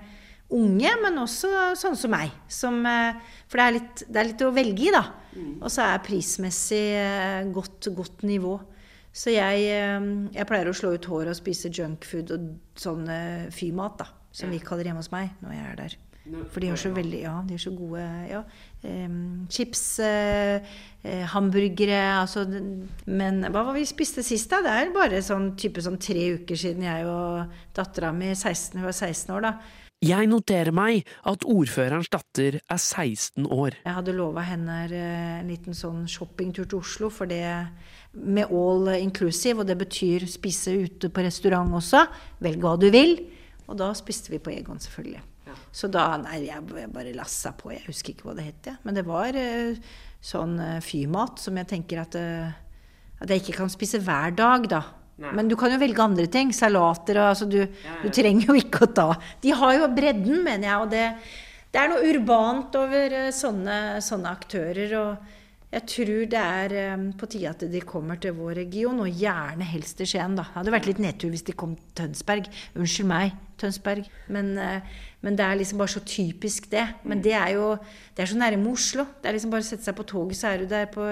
unge, 0.53 0.89
men 1.03 1.21
også 1.21 1.49
sånne 1.77 1.99
som 1.99 2.13
meg. 2.13 2.33
Som, 2.49 2.81
eh, 2.85 3.17
for 3.49 3.61
det 3.61 3.65
er, 3.65 3.75
litt, 3.77 4.03
det 4.07 4.19
er 4.19 4.29
litt 4.31 4.43
å 4.45 4.51
velge 4.53 4.87
i, 4.87 4.91
da. 4.93 5.03
Og 5.61 5.69
så 5.73 5.85
er 5.85 6.03
prismessig 6.05 6.83
eh, 6.97 7.49
godt, 7.53 7.91
godt 7.95 8.25
nivå. 8.27 8.57
Så 9.13 9.33
jeg, 9.33 9.65
eh, 9.73 10.09
jeg 10.35 10.49
pleier 10.49 10.69
å 10.69 10.75
slå 10.77 10.93
ut 10.95 11.09
håret 11.09 11.33
og 11.33 11.39
spise 11.39 11.73
junkfood 11.73 12.33
og 12.35 12.49
sånn 12.77 13.09
fymat, 13.53 14.01
da. 14.01 14.09
Som 14.31 14.53
vi 14.53 14.61
kaller 14.61 14.85
hjemme 14.85 15.01
hos 15.01 15.09
meg 15.13 15.33
når 15.41 15.55
jeg 15.55 15.65
er 15.65 15.77
der. 15.79 15.97
For 16.51 16.61
de 16.61 16.71
har 16.71 16.79
så 16.79 16.91
veldig 16.93 17.23
Ja, 17.23 17.35
de 17.45 17.55
har 17.57 17.63
så 17.63 17.73
gode 17.75 18.03
ja, 18.29 18.43
em, 18.85 19.47
chips, 19.51 19.83
eh, 20.03 20.61
eh, 21.03 21.25
hamburgere 21.33 21.99
altså, 22.19 22.45
Men 23.05 23.43
hva 23.49 23.65
var 23.67 23.73
vi 23.77 23.85
spiste 23.89 24.23
sist, 24.25 24.49
da? 24.51 24.61
Det 24.65 24.75
er 24.75 24.95
bare 24.95 25.21
sånn 25.25 25.53
type 25.59 25.83
sånn 25.83 25.99
tre 26.01 26.31
uker 26.39 26.59
siden 26.59 26.87
jeg 26.87 27.09
og 27.09 27.53
dattera 27.77 28.13
mi, 28.15 28.33
16, 28.35 28.79
hun 28.79 28.89
var 28.89 28.97
16 28.97 29.35
år, 29.35 29.47
da. 29.49 29.53
Jeg 29.99 30.29
noterer 30.31 30.71
meg 30.71 31.09
at 31.27 31.43
ordførerens 31.43 32.07
datter 32.07 32.61
er 32.61 32.77
16 32.79 33.49
år. 33.51 33.75
Jeg 33.83 33.95
hadde 33.97 34.13
lova 34.15 34.45
henne 34.47 34.77
eh, 34.87 35.33
en 35.41 35.49
liten 35.51 35.75
sånn 35.75 36.05
shoppingtur 36.07 36.69
til 36.71 36.79
Oslo, 36.79 37.09
for 37.11 37.27
det 37.27 37.43
med 38.13 38.47
all 38.47 38.93
inclusive, 38.95 39.59
og 39.59 39.67
det 39.67 39.75
betyr 39.81 40.23
spise 40.31 40.77
ute 40.85 41.11
på 41.11 41.25
restaurant 41.25 41.75
også. 41.81 42.05
Velg 42.39 42.63
hva 42.63 42.77
du 42.79 42.87
vil. 42.95 43.17
Og 43.67 43.75
da 43.77 43.91
spiste 43.97 44.31
vi 44.31 44.39
på 44.41 44.53
Egon, 44.55 44.79
selvfølgelig. 44.81 45.19
Så 45.71 45.89
da 45.91 46.11
Nei, 46.21 46.43
jeg 46.47 46.89
bare 46.93 47.15
lassa 47.15 47.53
på. 47.57 47.71
Jeg 47.73 47.85
husker 47.87 48.13
ikke 48.13 48.29
hva 48.29 48.37
det 48.37 48.47
het, 48.49 48.71
jeg. 48.71 48.79
men 48.85 48.97
det 48.97 49.05
var 49.07 49.35
eh, 49.37 49.79
sånn 50.21 50.57
eh, 50.63 50.79
fyrmat 50.83 51.41
som 51.41 51.57
jeg 51.59 51.69
tenker 51.69 52.01
at, 52.03 52.17
eh, 52.19 52.55
at 53.19 53.33
jeg 53.33 53.43
ikke 53.43 53.59
kan 53.61 53.71
spise 53.71 54.01
hver 54.03 54.35
dag, 54.37 54.69
da. 54.71 54.83
Nei. 55.19 55.33
Men 55.35 55.49
du 55.51 55.57
kan 55.59 55.73
jo 55.73 55.81
velge 55.81 56.03
andre 56.03 56.29
ting. 56.31 56.53
Salater 56.55 57.19
og 57.19 57.33
altså 57.33 57.47
du, 57.49 57.59
du 58.03 58.07
trenger 58.15 58.53
jo 58.53 58.55
ikke 58.55 58.85
å 58.85 58.93
ta 58.95 59.07
De 59.43 59.51
har 59.51 59.73
jo 59.75 59.89
bredden, 59.91 60.45
mener 60.45 60.69
jeg, 60.69 60.77
og 60.85 60.93
det, 60.93 61.07
det 61.73 61.81
er 61.81 61.91
noe 61.91 62.13
urbant 62.13 62.77
over 62.79 63.17
sånne, 63.35 63.99
sånne 64.05 64.31
aktører. 64.39 64.95
og 65.01 65.35
jeg 65.69 65.85
tror 65.85 66.23
det 66.31 66.39
er 66.39 66.73
eh, 66.73 67.01
på 67.13 67.27
tide 67.29 67.51
at 67.51 67.63
de 67.69 67.81
kommer 67.85 68.17
til 68.21 68.33
vår 68.33 68.57
region, 68.63 69.03
og 69.03 69.19
gjerne 69.21 69.67
helst 69.69 69.99
til 69.99 70.09
Skien. 70.09 70.37
da. 70.37 70.47
Det 70.47 70.55
hadde 70.55 70.73
vært 70.73 70.89
litt 70.89 71.01
nedtur 71.03 71.29
hvis 71.29 71.45
de 71.45 71.53
kom 71.53 71.75
til 71.77 71.93
Tønsberg. 71.99 72.49
Unnskyld 72.73 73.09
meg, 73.11 73.35
Tønsberg. 73.61 74.09
Men, 74.33 74.57
eh, 74.57 74.81
men 75.21 75.37
det 75.37 75.45
er 75.45 75.59
liksom 75.59 75.77
bare 75.77 75.93
så 75.93 76.01
typisk 76.01 76.71
det. 76.71 76.87
Men 77.03 77.21
det 77.21 77.33
er 77.37 77.53
jo 77.53 77.77
det 78.15 78.23
er 78.23 78.33
så 78.33 78.39
nærme 78.39 78.73
Oslo. 78.73 79.05
Det 79.21 79.29
er 79.29 79.37
liksom 79.37 79.53
bare 79.53 79.61
å 79.61 79.69
sette 79.69 79.85
seg 79.85 79.95
på 79.95 80.09
toget, 80.09 80.37
så 80.41 80.47
er 80.47 80.57
du 80.57 80.65
der 80.65 80.89
på 80.89 81.05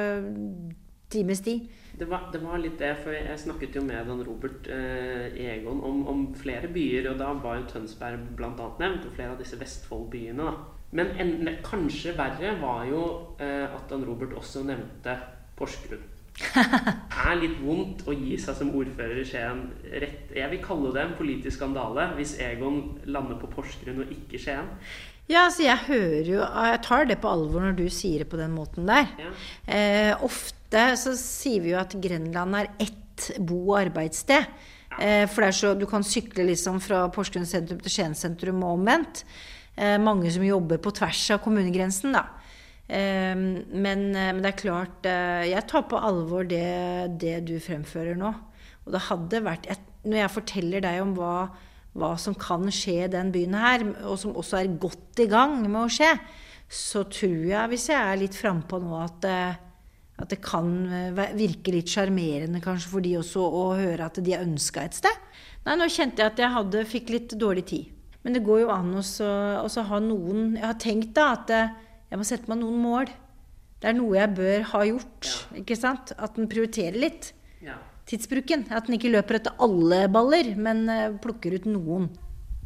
times 1.10 1.42
tid. 1.46 1.68
Det 1.98 2.06
var, 2.06 2.28
det 2.34 2.44
var 2.44 2.60
litt 2.62 2.78
det, 2.78 2.92
for 3.02 3.16
jeg 3.16 3.40
snakket 3.42 3.78
jo 3.80 3.82
med 3.86 4.06
Dan 4.06 4.22
Robert 4.26 4.68
eh, 4.70 5.34
Egon 5.50 5.80
om, 5.82 6.04
om 6.08 6.26
flere 6.38 6.70
byer, 6.70 7.10
og 7.12 7.22
da 7.22 7.32
var 7.42 7.58
jo 7.58 7.70
Tønsberg 7.72 8.28
bl.a. 8.38 8.52
nevnt, 8.54 9.08
og 9.08 9.16
flere 9.16 9.34
av 9.34 9.42
disse 9.42 9.58
Vestfold-byene. 9.58 10.46
da. 10.46 10.76
Men 10.98 11.10
en, 11.20 11.50
kanskje 11.66 12.14
verre 12.18 12.54
var 12.62 12.86
jo 12.88 13.02
eh, 13.42 13.66
at 13.66 13.90
Dan 13.90 14.06
Robert 14.08 14.38
også 14.38 14.64
nevnte 14.68 15.18
Porsgrunn. 15.58 16.06
Det 16.38 16.64
er 17.26 17.40
litt 17.42 17.58
vondt 17.66 18.04
å 18.06 18.14
gi 18.14 18.36
seg 18.38 18.60
som 18.60 18.76
ordfører 18.78 19.24
i 19.24 19.26
Skien 19.26 19.64
rett 19.90 20.36
Jeg 20.38 20.52
vil 20.52 20.60
kalle 20.62 20.92
det 20.94 21.02
en 21.02 21.16
politisk 21.18 21.58
skandale 21.58 22.12
hvis 22.14 22.36
Egon 22.46 23.00
lander 23.10 23.40
på 23.42 23.50
Porsgrunn 23.56 24.04
og 24.04 24.12
ikke 24.14 24.38
Skien. 24.44 24.70
Ja, 25.28 25.42
altså 25.50 25.66
jeg 25.66 25.82
hører 25.90 26.30
jo 26.30 26.38
Jeg 26.40 26.80
tar 26.86 27.08
det 27.10 27.18
på 27.20 27.32
alvor 27.32 27.66
når 27.66 27.76
du 27.76 27.86
sier 27.92 28.24
det 28.24 28.30
på 28.32 28.40
den 28.40 28.54
måten 28.56 28.88
der. 28.88 29.10
Ja. 29.20 29.34
Eh, 29.68 30.24
ofte 30.24 30.86
så 31.00 31.14
sier 31.20 31.64
vi 31.66 31.74
jo 31.74 31.82
at 31.82 31.96
Grenland 32.04 32.56
er 32.56 32.70
ett 32.80 33.32
bo- 33.40 33.74
og 33.74 33.80
arbeidssted. 33.82 34.48
Eh, 35.02 35.26
for 35.28 35.44
det 35.44 35.50
er 35.52 35.58
så, 35.58 35.74
du 35.76 35.86
kan 35.90 36.06
sykle 36.06 36.46
liksom 36.48 36.80
fra 36.84 37.06
Porsgrunn 37.14 37.48
sentrum 37.50 37.80
til 37.84 37.92
Skien 37.92 38.16
sentrum 38.16 38.64
og 38.64 38.78
omvendt. 38.78 39.24
Eh, 39.76 39.98
mange 40.02 40.32
som 40.34 40.46
jobber 40.46 40.80
på 40.82 40.94
tvers 40.96 41.26
av 41.36 41.42
kommunegrensen, 41.44 42.16
da. 42.16 42.24
Eh, 42.88 43.36
men, 43.36 44.08
eh, 44.16 44.32
men 44.32 44.40
det 44.42 44.54
er 44.54 44.62
klart 44.62 45.06
eh, 45.12 45.50
Jeg 45.52 45.66
tar 45.68 45.84
på 45.92 46.00
alvor 46.00 46.48
det, 46.48 47.18
det 47.20 47.42
du 47.50 47.58
fremfører 47.60 48.16
nå. 48.16 48.32
Og 48.86 48.94
det 48.96 49.02
hadde 49.10 49.44
vært 49.44 49.68
jeg, 49.68 49.82
Når 50.08 50.22
jeg 50.22 50.36
forteller 50.38 50.86
deg 50.88 51.02
om 51.04 51.12
hva, 51.18 51.34
hva 51.98 52.14
som 52.22 52.36
kan 52.38 52.68
skje 52.74 53.06
i 53.06 53.12
den 53.12 53.32
byen 53.34 53.56
her, 53.58 53.86
og 54.06 54.20
som 54.22 54.36
også 54.38 54.60
er 54.62 54.76
godt 54.82 55.24
i 55.24 55.30
gang 55.32 55.60
med 55.66 55.82
å 55.84 55.92
skje, 55.92 56.12
så 56.68 57.06
tror 57.08 57.46
jeg, 57.48 57.72
hvis 57.72 57.88
jeg 57.90 57.98
er 57.98 58.20
litt 58.20 58.36
frampå 58.38 58.80
nå, 58.84 58.94
at, 59.00 59.28
eh, 59.28 59.60
at 60.20 60.32
det 60.34 60.40
kan 60.44 60.72
eh, 60.92 61.22
virke 61.38 61.74
litt 61.74 61.92
sjarmerende 61.92 62.62
kanskje 62.64 62.92
for 62.92 63.06
de 63.06 63.16
også 63.22 63.44
å 63.44 63.68
høre 63.80 64.10
at 64.10 64.20
de 64.24 64.36
er 64.36 64.44
ønska 64.46 64.84
et 64.84 64.98
sted. 64.98 65.24
Nei, 65.68 65.78
nå 65.80 65.88
kjente 65.92 66.24
jeg 66.24 66.34
at 66.34 66.42
jeg 66.44 66.54
hadde, 66.54 66.88
fikk 66.88 67.14
litt 67.16 67.38
dårlig 67.40 67.66
tid. 67.72 67.94
Men 68.24 68.36
det 68.36 68.44
går 68.44 68.66
jo 68.66 68.72
an 68.74 68.90
også 69.00 69.84
ha 69.88 69.98
noen 70.04 70.58
Jeg 70.58 70.66
har 70.66 70.80
tenkt 70.84 71.14
da 71.16 71.30
at 71.38 71.52
eh, 71.56 71.76
jeg 72.12 72.20
må 72.20 72.28
sette 72.28 72.52
meg 72.52 72.60
noen 72.60 72.82
mål. 72.84 73.12
Det 73.78 73.92
er 73.92 73.96
noe 73.96 74.18
jeg 74.18 74.36
bør 74.36 74.66
ha 74.74 74.82
gjort. 74.90 75.30
ikke 75.60 75.78
sant? 75.80 76.12
At 76.18 76.40
en 76.40 76.50
prioriterer 76.52 77.00
litt 77.00 77.32
Ja. 77.64 77.78
Tidsbruken. 78.10 78.66
At 78.72 78.88
den 78.88 78.98
ikke 78.98 79.12
løper 79.14 79.40
etter 79.40 79.58
alle 79.64 80.06
baller, 80.12 80.54
men 80.56 80.88
eh, 80.92 81.18
plukker 81.24 81.58
ut 81.58 81.68
noen. 81.70 82.08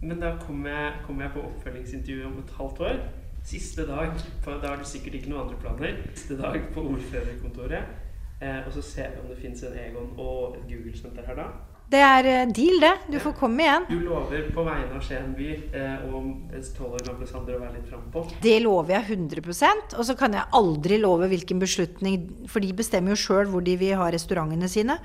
Men 0.02 0.22
da 0.22 0.36
kommer 0.42 0.74
jeg, 0.74 0.94
kom 1.06 1.20
jeg 1.22 1.34
på 1.36 1.44
oppfølgingsintervju 1.46 2.30
om 2.30 2.40
et 2.42 2.54
halvt 2.58 2.86
år. 2.88 3.02
Siste 3.46 3.86
dag, 3.90 4.14
for 4.46 4.62
da 4.62 4.74
har 4.74 4.82
du 4.82 4.86
sikkert 4.86 5.18
ikke 5.18 5.32
noen 5.32 5.48
andre 5.48 5.60
planer. 5.62 6.00
Siste 6.14 6.38
dag 6.38 6.58
på 6.74 6.86
ordførerkontoret. 6.94 8.00
Eh, 8.42 8.62
og 8.66 8.72
så 8.74 8.82
ser 8.86 9.14
vi 9.14 9.22
om 9.22 9.30
det 9.30 9.38
fins 9.42 9.62
en 9.66 9.78
Egon 9.78 10.16
og 10.18 10.58
et 10.58 10.66
Google-senter 10.70 11.26
her 11.28 11.38
da. 11.38 11.50
Det 11.92 12.00
er 12.00 12.28
eh, 12.30 12.52
deal, 12.56 12.78
det. 12.80 12.92
Du 13.12 13.18
får 13.20 13.34
komme 13.40 13.66
igjen. 13.66 13.86
Du 13.90 13.98
lover 14.06 14.46
på 14.56 14.64
vegne 14.64 14.96
av 14.96 15.04
Skien 15.04 15.34
by 15.36 15.48
eh, 15.76 16.04
og 16.08 16.54
tolv 16.78 16.96
år 16.96 17.06
gamle 17.10 17.28
Sander 17.28 17.58
å 17.58 17.64
være 17.66 17.80
litt 17.80 17.90
frampå. 17.92 18.24
Det 18.44 18.58
lover 18.64 18.96
jeg 18.96 19.18
100% 19.18 19.98
Og 20.00 20.08
så 20.08 20.16
kan 20.20 20.38
jeg 20.38 20.48
aldri 20.56 21.00
love 21.02 21.28
hvilken 21.32 21.60
beslutning 21.62 22.22
For 22.52 22.64
de 22.64 22.72
bestemmer 22.78 23.16
jo 23.16 23.20
sjøl 23.20 23.52
hvor 23.52 23.66
de 23.66 23.76
vil 23.82 23.98
ha 24.00 24.08
restaurantene 24.14 24.70
sine. 24.72 24.96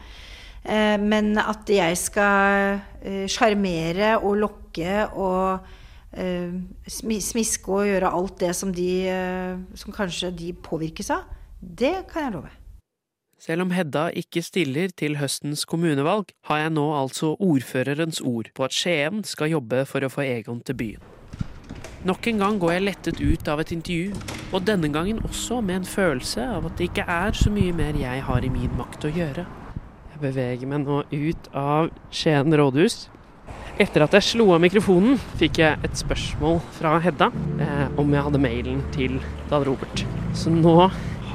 Eh, 0.62 0.94
Men 1.03 1.35
at 1.42 1.72
jeg 1.75 1.99
skal 1.99 2.79
eh, 3.03 3.25
sjarmere 3.31 4.16
og 4.20 4.38
lokke 4.44 5.03
og 5.14 5.75
smiske 6.16 7.68
og 7.68 7.90
gjøre 7.90 8.09
alt 8.14 8.38
det 8.40 8.53
som 8.57 8.70
de 8.72 8.87
Som 9.77 9.92
kanskje 9.92 10.31
de 10.33 10.55
påvirkes 10.64 11.11
av, 11.12 11.27
det 11.61 12.07
kan 12.09 12.25
jeg 12.25 12.35
love. 12.38 12.53
Selv 13.46 13.62
om 13.62 13.70
Hedda 13.70 14.09
ikke 14.18 14.40
stiller 14.42 14.90
til 14.98 15.20
høstens 15.20 15.61
kommunevalg, 15.70 16.32
har 16.48 16.64
jeg 16.64 16.72
nå 16.74 16.87
altså 16.98 17.37
ordførerens 17.38 18.18
ord 18.18 18.48
på 18.56 18.64
at 18.66 18.74
Skien 18.74 19.22
skal 19.22 19.52
jobbe 19.52 19.85
for 19.87 20.02
å 20.02 20.11
få 20.11 20.24
Egon 20.26 20.64
til 20.66 20.74
byen. 20.80 21.04
Nok 22.11 22.26
en 22.26 22.42
gang 22.42 22.59
går 22.59 22.72
jeg 22.74 22.85
lettet 22.88 23.22
ut 23.22 23.52
av 23.52 23.62
et 23.62 23.70
intervju, 23.76 24.18
og 24.50 24.66
denne 24.66 24.90
gangen 24.90 25.22
også 25.22 25.61
med 25.62 25.78
en 25.78 25.87
følelse 25.87 26.42
av 26.56 26.66
at 26.66 26.74
det 26.80 26.90
ikke 26.90 27.06
er 27.06 27.38
så 27.38 27.54
mye 27.54 27.78
mer 27.85 27.94
jeg 28.02 28.26
har 28.26 28.42
i 28.42 28.50
min 28.50 28.74
makt 28.80 29.06
å 29.06 29.14
gjøre. 29.14 29.46
Jeg 30.11 30.22
beveger 30.26 30.72
meg 30.72 30.82
nå 30.82 31.04
ut 31.14 31.50
av 31.54 31.94
Skien 32.11 32.50
rådhus. 32.50 33.04
Etter 33.78 34.09
at 34.09 34.14
jeg 34.16 34.26
slo 34.26 34.50
av 34.56 34.64
mikrofonen, 34.64 35.20
fikk 35.38 35.62
jeg 35.62 35.87
et 35.87 36.00
spørsmål 36.02 36.64
fra 36.80 36.98
Hedda 37.04 37.30
eh, 37.62 37.85
om 37.94 38.11
jeg 38.11 38.26
hadde 38.26 38.42
mailen 38.42 38.87
til 38.96 39.20
Dan 39.52 39.68
Robert. 39.68 40.02
Så 40.35 40.50
nå 40.50 40.80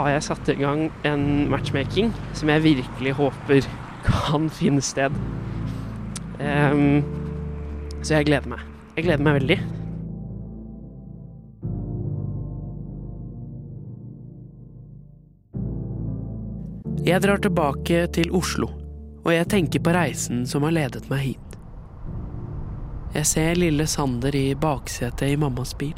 har 0.06 0.16
jeg 0.16 0.26
satt 0.30 0.50
i 0.52 0.58
gang 0.60 0.88
en 1.08 1.26
matchmaking 1.52 2.12
som 2.38 2.52
jeg 2.52 2.66
virkelig 2.66 3.16
håper 3.20 3.68
kan 4.06 4.50
finne 4.54 4.82
sted. 4.84 5.14
Um, 6.42 7.04
så 8.02 8.18
jeg 8.18 8.32
gleder 8.32 8.50
meg. 8.50 8.66
Jeg 8.98 9.06
gleder 9.06 9.26
meg 9.26 9.40
veldig. 9.42 9.60
Jeg 17.02 17.22
drar 17.24 17.40
tilbake 17.42 18.04
til 18.14 18.30
Oslo, 18.38 18.68
og 19.26 19.32
jeg 19.34 19.48
tenker 19.50 19.82
på 19.82 19.94
reisen 19.96 20.44
som 20.46 20.68
har 20.68 20.76
ledet 20.76 21.08
meg 21.10 21.24
hit. 21.32 21.56
Jeg 23.12 23.28
ser 23.28 23.58
lille 23.58 23.88
Sander 23.90 24.36
i 24.38 24.54
baksetet 24.56 25.34
i 25.34 25.40
mammas 25.40 25.74
bil. 25.76 25.98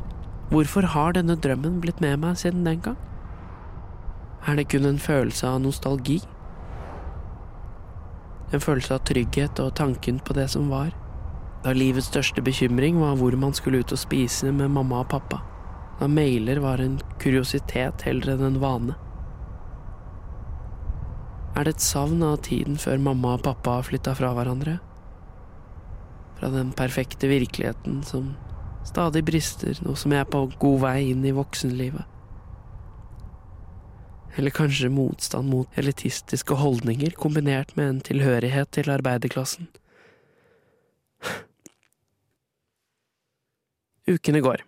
Hvorfor 0.50 0.88
har 0.96 1.13
denne 1.18 1.36
drømmen 1.36 1.82
blitt 1.84 2.00
med 2.02 2.22
meg 2.24 2.39
siden 2.39 2.63
den 2.66 2.80
gang? 2.86 2.98
Er 4.43 4.58
det 4.60 4.65
kun 4.73 4.86
en 4.86 4.99
følelse 4.99 5.47
av 5.47 5.62
nostalgi? 5.63 6.17
En 8.51 8.60
følelse 8.60 8.97
av 8.97 9.06
trygghet 9.08 9.62
og 9.63 9.71
tanken 9.79 10.19
på 10.19 10.36
det 10.36 10.49
som 10.51 10.67
var? 10.67 10.91
Da 11.63 11.71
livets 11.71 12.10
største 12.12 12.43
bekymring 12.43 12.99
var 12.99 13.15
hvor 13.21 13.38
man 13.39 13.56
skulle 13.56 13.79
ut 13.79 13.95
og 13.95 14.01
spise 14.01 14.51
med 14.51 14.73
mamma 14.75 14.99
og 15.06 15.10
pappa. 15.15 15.39
Da 16.01 16.10
mailer 16.12 16.60
var 16.60 16.84
en 16.84 16.99
kuriositet 17.23 18.03
heller 18.03 18.36
enn 18.36 18.45
en 18.49 18.60
vane. 18.60 18.99
Er 21.56 21.63
det 21.63 21.77
et 21.77 21.86
savn 21.86 22.19
av 22.27 22.41
tiden 22.43 22.75
før 22.82 22.99
mamma 22.99 23.38
og 23.38 23.45
pappa 23.47 23.79
flytta 23.88 24.12
fra 24.19 24.36
hverandre? 24.36 24.79
Fra 26.36 26.51
den 26.51 26.75
perfekte 26.75 27.32
virkeligheten 27.32 28.01
som 28.03 28.34
stadig 28.84 29.23
brister 29.23 29.79
nå 29.86 29.95
som 29.95 30.12
jeg 30.12 30.25
er 30.25 30.34
på 30.34 30.49
god 30.60 30.82
vei 30.84 30.97
inn 31.13 31.23
i 31.23 31.32
voksenlivet? 31.32 32.12
Eller 34.36 34.54
kanskje 34.54 34.89
motstand 34.89 35.50
mot 35.50 35.78
elitistiske 35.78 36.58
holdninger 36.58 37.13
kombinert 37.19 37.76
med 37.78 37.89
en 37.89 38.04
tilhørighet 38.08 38.72
til 38.74 38.89
arbeiderklassen. 38.89 39.69
Ukene 44.10 44.41
går. 44.43 44.63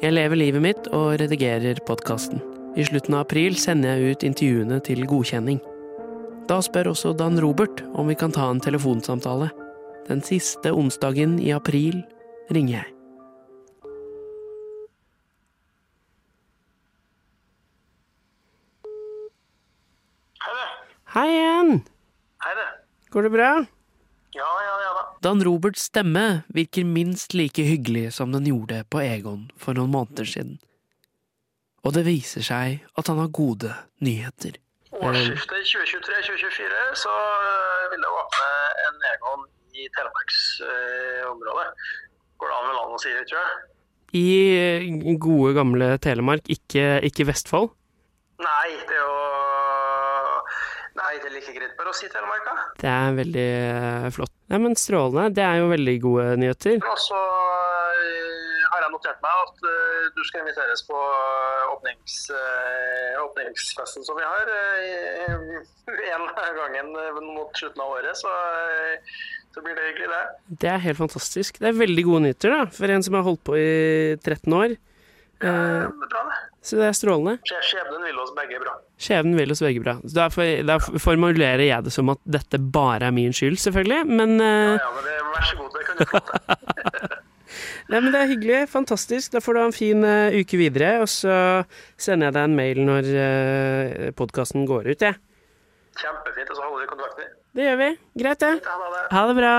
Jeg 0.00 0.12
lever 0.12 0.36
livet 0.36 0.62
mitt 0.62 0.88
og 0.94 1.18
redigerer 1.20 1.80
podkasten. 1.88 2.40
I 2.76 2.84
slutten 2.84 3.16
av 3.16 3.24
april 3.24 3.56
sender 3.60 3.96
jeg 3.96 4.16
ut 4.16 4.26
intervjuene 4.28 4.80
til 4.84 5.06
godkjenning. 5.08 5.60
Da 6.48 6.60
spør 6.62 6.92
også 6.92 7.14
Dan 7.16 7.40
Robert 7.42 7.82
om 7.96 8.12
vi 8.12 8.16
kan 8.18 8.32
ta 8.32 8.50
en 8.52 8.60
telefonsamtale. 8.62 9.48
Den 10.06 10.20
siste 10.22 10.72
onsdagen 10.72 11.40
i 11.42 11.50
april 11.56 12.04
ringer 12.52 12.78
jeg. 12.78 12.95
Hei 21.16 21.30
igjen! 21.32 21.78
Hei, 22.44 22.50
det. 22.58 22.64
Går 23.08 23.24
det 23.24 23.28
bra? 23.32 23.50
Ja, 24.36 24.48
ja, 24.60 24.72
ja 24.82 24.88
da. 24.92 25.04
Dan 25.24 25.40
Roberts 25.46 25.86
stemme 25.88 26.42
virker 26.52 26.84
minst 26.84 27.32
like 27.32 27.64
hyggelig 27.64 28.10
som 28.18 28.34
den 28.34 28.44
gjorde 28.50 28.82
på 28.92 29.00
Egon 29.00 29.46
for 29.56 29.72
noen 29.78 29.94
måneder 29.94 30.28
siden. 30.28 30.58
Og 31.88 31.96
det 31.96 32.02
viser 32.04 32.44
seg 32.44 32.84
at 33.00 33.08
han 33.08 33.22
har 33.22 33.32
gode 33.32 33.72
nyheter. 34.04 34.60
Årsskiftet 34.92 35.72
2023-2024 35.72 36.84
så 37.06 37.16
øh, 37.16 37.88
vil 37.94 38.04
det 38.04 38.12
åpne 38.18 38.52
en 38.84 39.08
Egon 39.14 39.48
i 39.72 39.88
Telemarksområdet. 39.96 41.66
Går 42.36 42.52
det 42.52 42.58
an 42.60 42.68
med 42.68 42.80
land 42.82 42.98
å 42.98 43.00
si 43.06 43.16
det, 43.16 43.24
tror 43.32 43.40
jeg? 43.40 43.66
I 44.20 44.28
eh, 44.60 45.16
gode, 45.16 45.56
gamle 45.56 45.94
Telemark, 45.96 46.44
ikke, 46.52 46.98
ikke 47.08 47.30
Vestfold. 47.32 47.72
Nei, 48.36 48.74
det 48.84 48.92
er 48.92 49.00
jo 49.00 49.15
like 51.86 51.90
oss 51.90 52.02
i 52.04 52.08
Telemark, 52.10 52.44
da. 52.46 52.54
Det 52.80 52.90
er 52.90 53.16
veldig 53.16 53.46
eh, 53.46 54.08
flott. 54.14 54.32
Nei, 54.50 54.58
men 54.62 54.76
Strålende. 54.78 55.30
Det 55.34 55.44
er 55.44 55.60
jo 55.60 55.70
veldig 55.70 55.96
gode 56.02 56.24
nyheter. 56.40 56.78
Og 56.82 56.98
så 57.02 57.18
øh, 57.18 58.64
har 58.70 58.82
jeg 58.82 58.92
notert 58.94 59.22
meg 59.24 59.42
at 59.44 59.64
øh, 59.70 60.08
du 60.16 60.22
skal 60.26 60.42
inviteres 60.42 60.82
på 60.88 60.98
åpnings, 61.74 62.18
åpningsfesten 63.22 64.06
som 64.06 64.18
vi 64.18 64.26
har. 64.26 64.46
En 65.86 66.24
gangen 66.56 66.88
øh, 66.98 67.18
mot 67.22 67.50
slutten 67.54 67.82
av 67.82 67.92
året, 67.94 68.18
så, 68.18 68.30
så 69.54 69.62
blir 69.62 69.76
det 69.78 69.84
hyggelig, 69.90 70.08
det. 70.10 70.58
Det 70.62 70.70
er 70.72 70.82
helt 70.82 70.98
fantastisk. 70.98 71.60
Det 71.62 71.68
er 71.70 71.78
veldig 71.78 72.04
gode 72.08 72.24
nyheter, 72.24 72.54
da, 72.54 72.64
for 72.74 72.90
en 72.90 73.06
som 73.06 73.14
har 73.18 73.26
holdt 73.26 73.44
på 73.46 73.54
i 73.58 74.16
13 74.18 74.56
år. 74.56 74.74
Eh, 75.44 75.84
Det 75.84 76.08
bra, 76.08 76.22
det. 76.30 76.36
så 76.64 76.78
det 76.80 76.86
er 76.88 76.94
strålende. 76.96 77.34
Skjebnen 77.44 78.04
vil 78.06 78.20
oss 78.22 78.30
begge 78.36 78.60
bra. 78.62 78.72
Skjebnen 78.96 79.36
vil 79.36 79.52
oss 79.52 79.60
begge 79.60 79.82
bra. 79.84 79.94
Så 80.06 80.14
Derfor, 80.16 80.48
derfor 80.70 80.98
formulerer 81.02 81.64
jeg 81.66 81.84
det 81.84 81.92
som 81.92 82.08
at 82.14 82.20
dette 82.24 82.58
bare 82.58 83.10
er 83.10 83.12
min 83.12 83.34
skyld, 83.36 83.58
selvfølgelig. 83.60 84.06
Men, 84.08 84.40
uh... 84.40 84.76
Ja, 84.80 84.88
men 84.96 85.04
det, 85.04 85.16
vær 85.34 85.48
så 85.50 85.58
god, 85.60 85.76
det 85.76 85.86
kan 85.86 86.00
du 86.00 86.04
få 86.10 86.22
til. 86.24 87.16
nei, 87.92 88.00
men 88.00 88.08
det 88.14 88.20
er 88.22 88.30
hyggelig. 88.32 88.62
Fantastisk. 88.72 89.32
Da 89.36 89.42
får 89.44 89.52
du 89.52 89.60
ha 89.60 89.66
en 89.68 89.76
fin 89.76 90.04
uh, 90.08 90.38
uke 90.40 90.60
videre, 90.62 90.94
og 91.04 91.10
så 91.12 91.36
sender 92.00 92.30
jeg 92.30 92.38
deg 92.38 92.48
en 92.48 92.56
mail 92.62 92.80
når 92.88 93.10
uh, 93.12 94.06
podkasten 94.16 94.64
går 94.68 94.88
ut, 94.94 95.04
jeg. 95.10 95.20
Kjempefint, 96.00 96.48
og 96.52 96.56
så 96.56 96.64
holder 96.64 96.80
vi 96.86 96.88
kontakten. 96.94 97.36
Det 97.56 97.68
gjør 97.68 97.78
vi. 97.84 97.90
Greit, 98.24 98.40
det. 98.40 98.72
Ha 99.12 99.26
det 99.28 99.36
bra. 99.38 99.54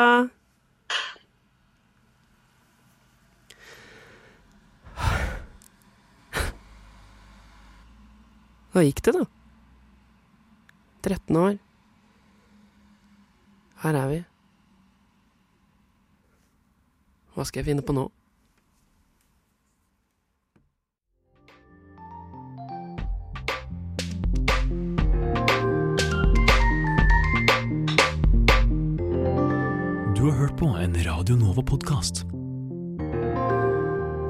Da 8.78 8.84
gikk 8.86 9.00
det, 9.02 9.12
da. 9.16 9.24
13 11.02 11.38
år. 11.42 11.56
Her 13.82 13.98
er 13.98 14.12
vi. 14.12 14.20
Hva 17.34 17.48
skal 17.50 17.64
jeg 17.64 17.72
finne 17.72 17.82
på 17.82 17.98
nå? 17.98 18.06
Du 30.14 30.28
har 30.30 30.38
hørt 30.38 30.58
på 30.62 30.70
en 30.78 31.02
Radio 31.10 31.42
Nova-podkast. 31.42 32.37